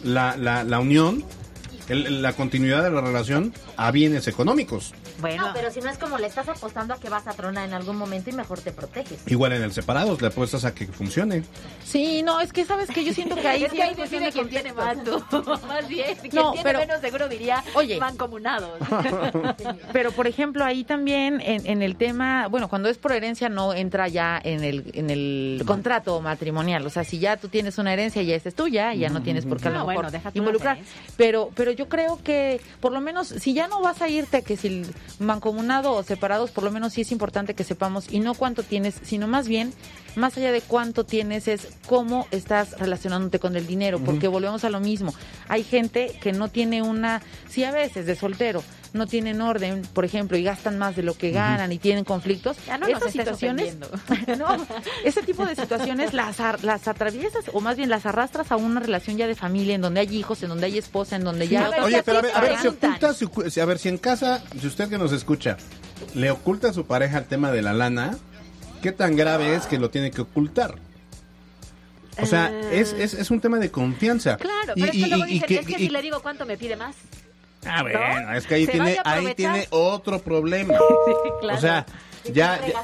[0.04, 1.26] la, la, la unión,
[1.90, 4.94] el- la continuidad de la relación a bienes económicos.
[5.20, 7.68] Bueno, No, pero si no es como le estás apostando a que vas a tronar
[7.68, 9.20] en algún momento y mejor te proteges.
[9.28, 11.44] Igual en el separados, le apuestas a que funcione.
[11.84, 13.96] Sí, no, es que sabes que yo siento que ahí es sí que hay ahí
[13.96, 15.24] decide de quién tiene más, tú.
[15.68, 16.16] más bien.
[16.18, 18.00] Quien No, tiene pero- menos seguro diría Oye.
[18.00, 18.80] mancomunados.
[19.94, 23.74] Pero, por ejemplo, ahí también en, en el tema, bueno, cuando es por herencia no
[23.74, 26.86] entra ya en el, en el contrato matrimonial.
[26.86, 29.22] O sea, si ya tú tienes una herencia, ya esa es tuya, y ya no
[29.22, 30.78] tienes por qué a lo No, mejor bueno, involucrar.
[31.16, 34.58] Pero, pero yo creo que, por lo menos, si ya no vas a irte, que
[34.58, 34.84] si
[35.20, 38.96] mancomunado o separados, por lo menos sí es importante que sepamos, y no cuánto tienes,
[39.04, 39.74] sino más bien,
[40.18, 44.70] más allá de cuánto tienes, es cómo estás relacionándote con el dinero, porque volvemos a
[44.70, 45.14] lo mismo.
[45.48, 48.64] Hay gente que no tiene una, sí a veces de soltero,
[48.94, 52.58] no tienen orden, por ejemplo, y gastan más de lo que ganan y tienen conflictos.
[52.66, 53.76] Ya no Esas situaciones,
[54.40, 54.68] no,
[55.04, 59.18] ese tipo de situaciones las, las atraviesas o más bien las arrastras a una relación
[59.18, 61.70] ya de familia, en donde hay hijos, en donde hay esposa, en donde ya...
[61.84, 63.98] Oye, pero a ver, a ver, si oculta, su cu- si- a ver, si en
[64.00, 65.58] casa, si usted que nos escucha,
[66.16, 68.18] le oculta a su pareja el tema de la lana,
[68.82, 70.76] ¿qué tan grave es que lo tiene que ocultar?
[72.20, 74.38] O sea, es, es, es un tema de confianza.
[74.38, 76.46] Claro, Y- pero es que luego dicen, que- es que y- si le digo cuánto
[76.46, 76.96] me pide más.
[77.66, 80.74] Ah, bueno, es que ahí tiene, ahí tiene otro problema.
[81.42, 81.58] claro.
[81.58, 81.86] O sea,
[82.34, 82.84] ya, ya-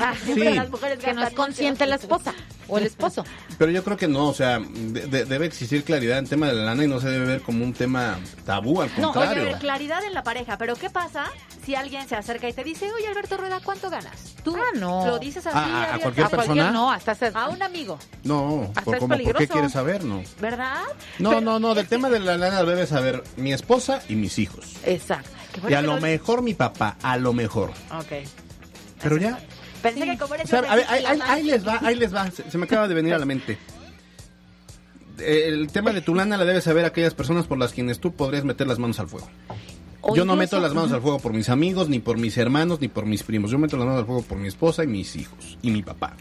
[0.00, 0.54] Ah, Siempre Sí.
[0.56, 2.32] las mujeres que no es consciente la esposa
[2.68, 3.24] o el esposo.
[3.58, 6.54] pero yo creo que no, o sea, de- de- debe existir claridad en tema de
[6.54, 9.26] la lana y no se debe ver como un tema tabú, al No, oye, a
[9.26, 9.58] contrario.
[9.58, 11.26] claridad en la pareja, pero ¿qué pasa
[11.64, 14.36] si alguien se acerca y te dice, oye, Alberto Rueda, ¿cuánto ganas?
[14.44, 15.06] Tú Ah, no.
[15.06, 16.70] lo dices así Ah, a cualquier a cualquier persona?
[16.70, 20.04] no, hasta ser- A un amigo, no, Hasta por, es como, ¿por qué quieres saber?
[20.04, 20.22] No.
[20.40, 20.82] ¿verdad?
[21.18, 24.38] No, Pero- no, no, del tema de la lana debe saber mi esposa y mis
[24.38, 24.76] hijos.
[24.84, 25.28] Exacto.
[25.68, 27.70] Y a lo- mejor mi papá, a lo mejor.
[27.98, 28.12] Ok.
[29.02, 29.38] Pero ya,
[29.82, 31.94] Pensé que como eres o sea, a ver, ahí, ahí- la ahí les va, ahí
[31.96, 33.56] les va, se, se me acaba de venir a la mente.
[35.18, 38.44] El tema de tu lana la debes saber aquellas personas por las quienes tú podrías
[38.44, 39.28] meter las manos al fuego.
[40.02, 42.80] O Yo no meto las manos al fuego por mis amigos, ni por mis hermanos,
[42.80, 43.50] ni por mis primos.
[43.50, 45.58] Yo meto las manos al fuego por mi esposa y mis hijos.
[45.60, 46.16] Y mi papá.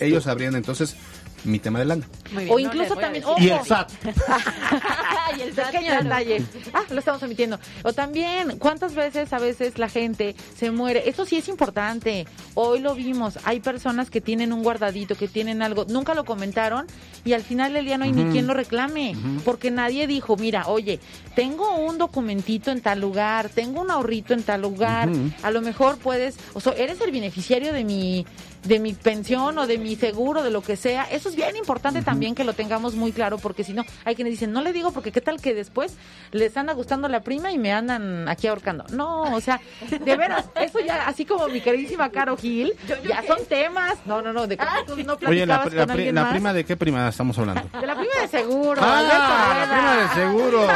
[0.00, 0.96] Ellos sabrían entonces
[1.44, 2.06] mi tema de lana.
[2.30, 3.24] Bien, O incluso también...
[3.38, 3.92] Y el SAT.
[5.38, 6.04] y el SAT, Pequeño claro.
[6.04, 6.42] detalle.
[6.72, 7.58] Ah, lo estamos omitiendo.
[7.82, 11.08] O también, ¿cuántas veces a veces la gente se muere?
[11.08, 12.26] Eso sí es importante.
[12.54, 13.38] Hoy lo vimos.
[13.44, 16.86] Hay personas que tienen un guardadito, que tienen algo, nunca lo comentaron
[17.24, 19.14] y al final del día no hay ni quien lo reclame.
[19.44, 21.00] Porque nadie dijo, mira, oye,
[21.34, 25.08] tengo un documentito en tal lugar, tengo un ahorrito en tal lugar.
[25.42, 28.26] A lo mejor puedes, o sea, eres el beneficiario de mi
[28.64, 31.04] de mi pensión o de mi seguro, de lo que sea.
[31.10, 34.32] Eso es bien importante también que lo tengamos muy claro, porque si no, hay quienes
[34.32, 35.96] dicen, no le digo porque qué tal que después
[36.32, 38.84] les anda gustando la prima y me andan aquí ahorcando.
[38.92, 42.74] No, o sea, de veras, eso ya, así como mi queridísima Caro Gil,
[43.08, 43.94] ya son temas.
[44.04, 46.30] No, no, no, de que tú no Oye, la, la con pri- alguien la más.
[46.32, 47.62] prima de qué prima estamos hablando?
[47.80, 48.80] De la prima de seguro.
[48.84, 50.66] Ah, la prima de seguro.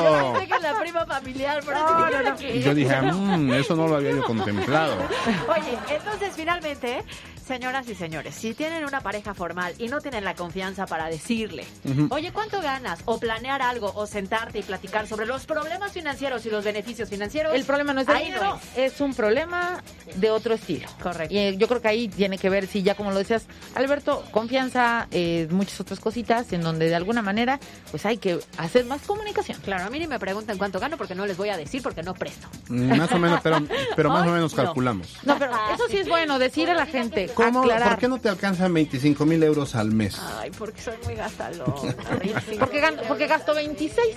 [0.64, 2.40] La prima familiar, pero No, no, no, no.
[2.40, 4.94] Y yo dije, "Mm, eso no lo había yo contemplado.
[5.48, 7.04] Oye, entonces finalmente,
[7.44, 11.66] señoras y señores, si tienen una pareja formal y no tienen la confianza para decirle,
[12.10, 13.00] oye, ¿cuánto ganas?
[13.04, 17.54] O planear algo, o sentarte y platicar sobre los problemas financieros y los beneficios financieros.
[17.54, 19.00] El problema no es de dinero, es.
[19.00, 19.82] un problema
[20.16, 20.88] de otro estilo.
[21.02, 21.34] Correcto.
[21.34, 24.24] Y eh, yo creo que ahí tiene que ver, si ya como lo decías, Alberto,
[24.30, 29.02] confianza, eh, muchas otras cositas en donde de alguna manera pues hay que hacer más
[29.02, 29.60] comunicación.
[29.62, 32.02] Claro, a mí ni me preguntan cuánto gano porque no les voy a decir porque
[32.02, 32.48] no presto.
[32.68, 33.58] Más o menos, pero,
[33.96, 35.18] pero más o menos calculamos.
[35.24, 37.62] No, pero eso sí es bueno, decir a la gente, ¿Cómo?
[37.62, 40.18] ¿Por qué no te alcanzan 25 mil euros al mes?
[40.40, 41.64] Ay, porque soy muy gastalón.
[42.60, 44.16] porque, porque gasto 26.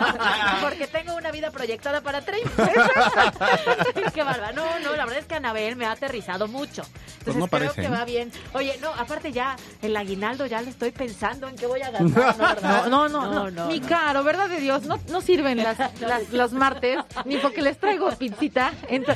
[0.62, 2.50] porque tengo una vida proyectada para 30.
[4.14, 4.54] qué bárbaro.
[4.54, 6.82] No, no, la verdad es que Anabel me ha aterrizado mucho.
[7.24, 7.82] pues no creo parece.
[7.82, 7.90] que ¿eh?
[7.90, 8.32] va bien.
[8.52, 12.62] Oye, no, aparte ya, el aguinaldo ya le estoy pensando en qué voy a gastar.
[12.62, 16.30] No, no, no, no, no, Mi caro, verdad de Dios, no, no sirven las, las,
[16.32, 18.72] los martes, ni porque les traigo pizzita.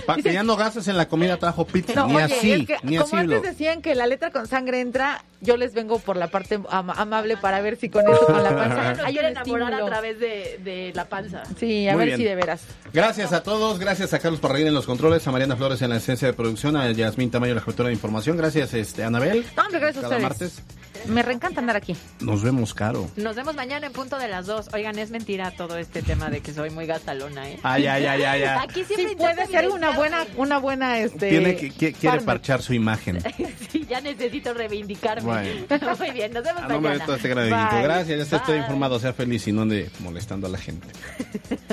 [0.06, 2.66] Para que ya no gastes en la comida trajo pizza, No, ni oye, así, es
[2.66, 3.16] que, ni así.
[3.16, 6.94] antes decían que la letra con sangre entra, yo les vengo por la parte ama-
[6.96, 10.58] amable para ver si con eso, con la panza, hay un enamorar a través de,
[10.64, 11.42] de la panza.
[11.58, 12.18] Sí, a Muy ver bien.
[12.18, 12.62] si de veras.
[12.92, 15.96] Gracias a todos, gracias a Carlos Parraguín en los controles, a Mariana Flores en la
[15.96, 18.36] esencia de producción, a Yasmín Tamayo en la cobertura de información.
[18.36, 19.44] Gracias, este, Anabel.
[19.56, 20.22] No, hombre, gracias a ustedes.
[20.22, 20.62] martes.
[21.06, 21.96] Me reencanta andar aquí.
[22.20, 23.10] Nos vemos, Caro.
[23.16, 24.68] Nos vemos mañana en punto de las dos.
[24.74, 27.58] Oigan, es mentira todo este tema de que soy muy gastalona, ¿eh?
[27.62, 28.58] Ay, ay, ay, ay, ay.
[28.62, 31.30] Aquí siempre Sí, puede ser una buena, una buena, este...
[31.30, 33.18] Tiene que, que- quiere parchar su imagen.
[33.70, 35.22] Sí, ya necesito reivindicarme.
[35.22, 35.96] Bueno.
[35.98, 37.04] Muy bien, nos vemos A de mañana.
[37.04, 37.48] todo este gran.
[37.48, 38.62] Gracias, ya estoy Bye.
[38.62, 40.86] informado, sea feliz y no ande molestando a la gente.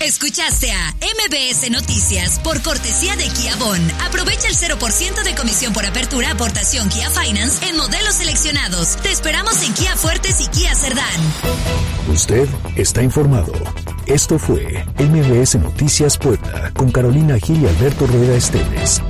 [0.00, 3.80] Escuchaste a MBS Noticias por cortesía de Kia Bon.
[4.06, 8.96] Aprovecha el 0% de comisión por apertura aportación Kia Finance en modelos seleccionados.
[8.96, 11.04] Te esperamos en Kia Fuertes y Kia Cerdán.
[12.08, 13.52] Usted está informado.
[14.06, 19.00] Esto fue MBS Noticias Puebla con Carolina Gil y Alberto Rueda Esteves.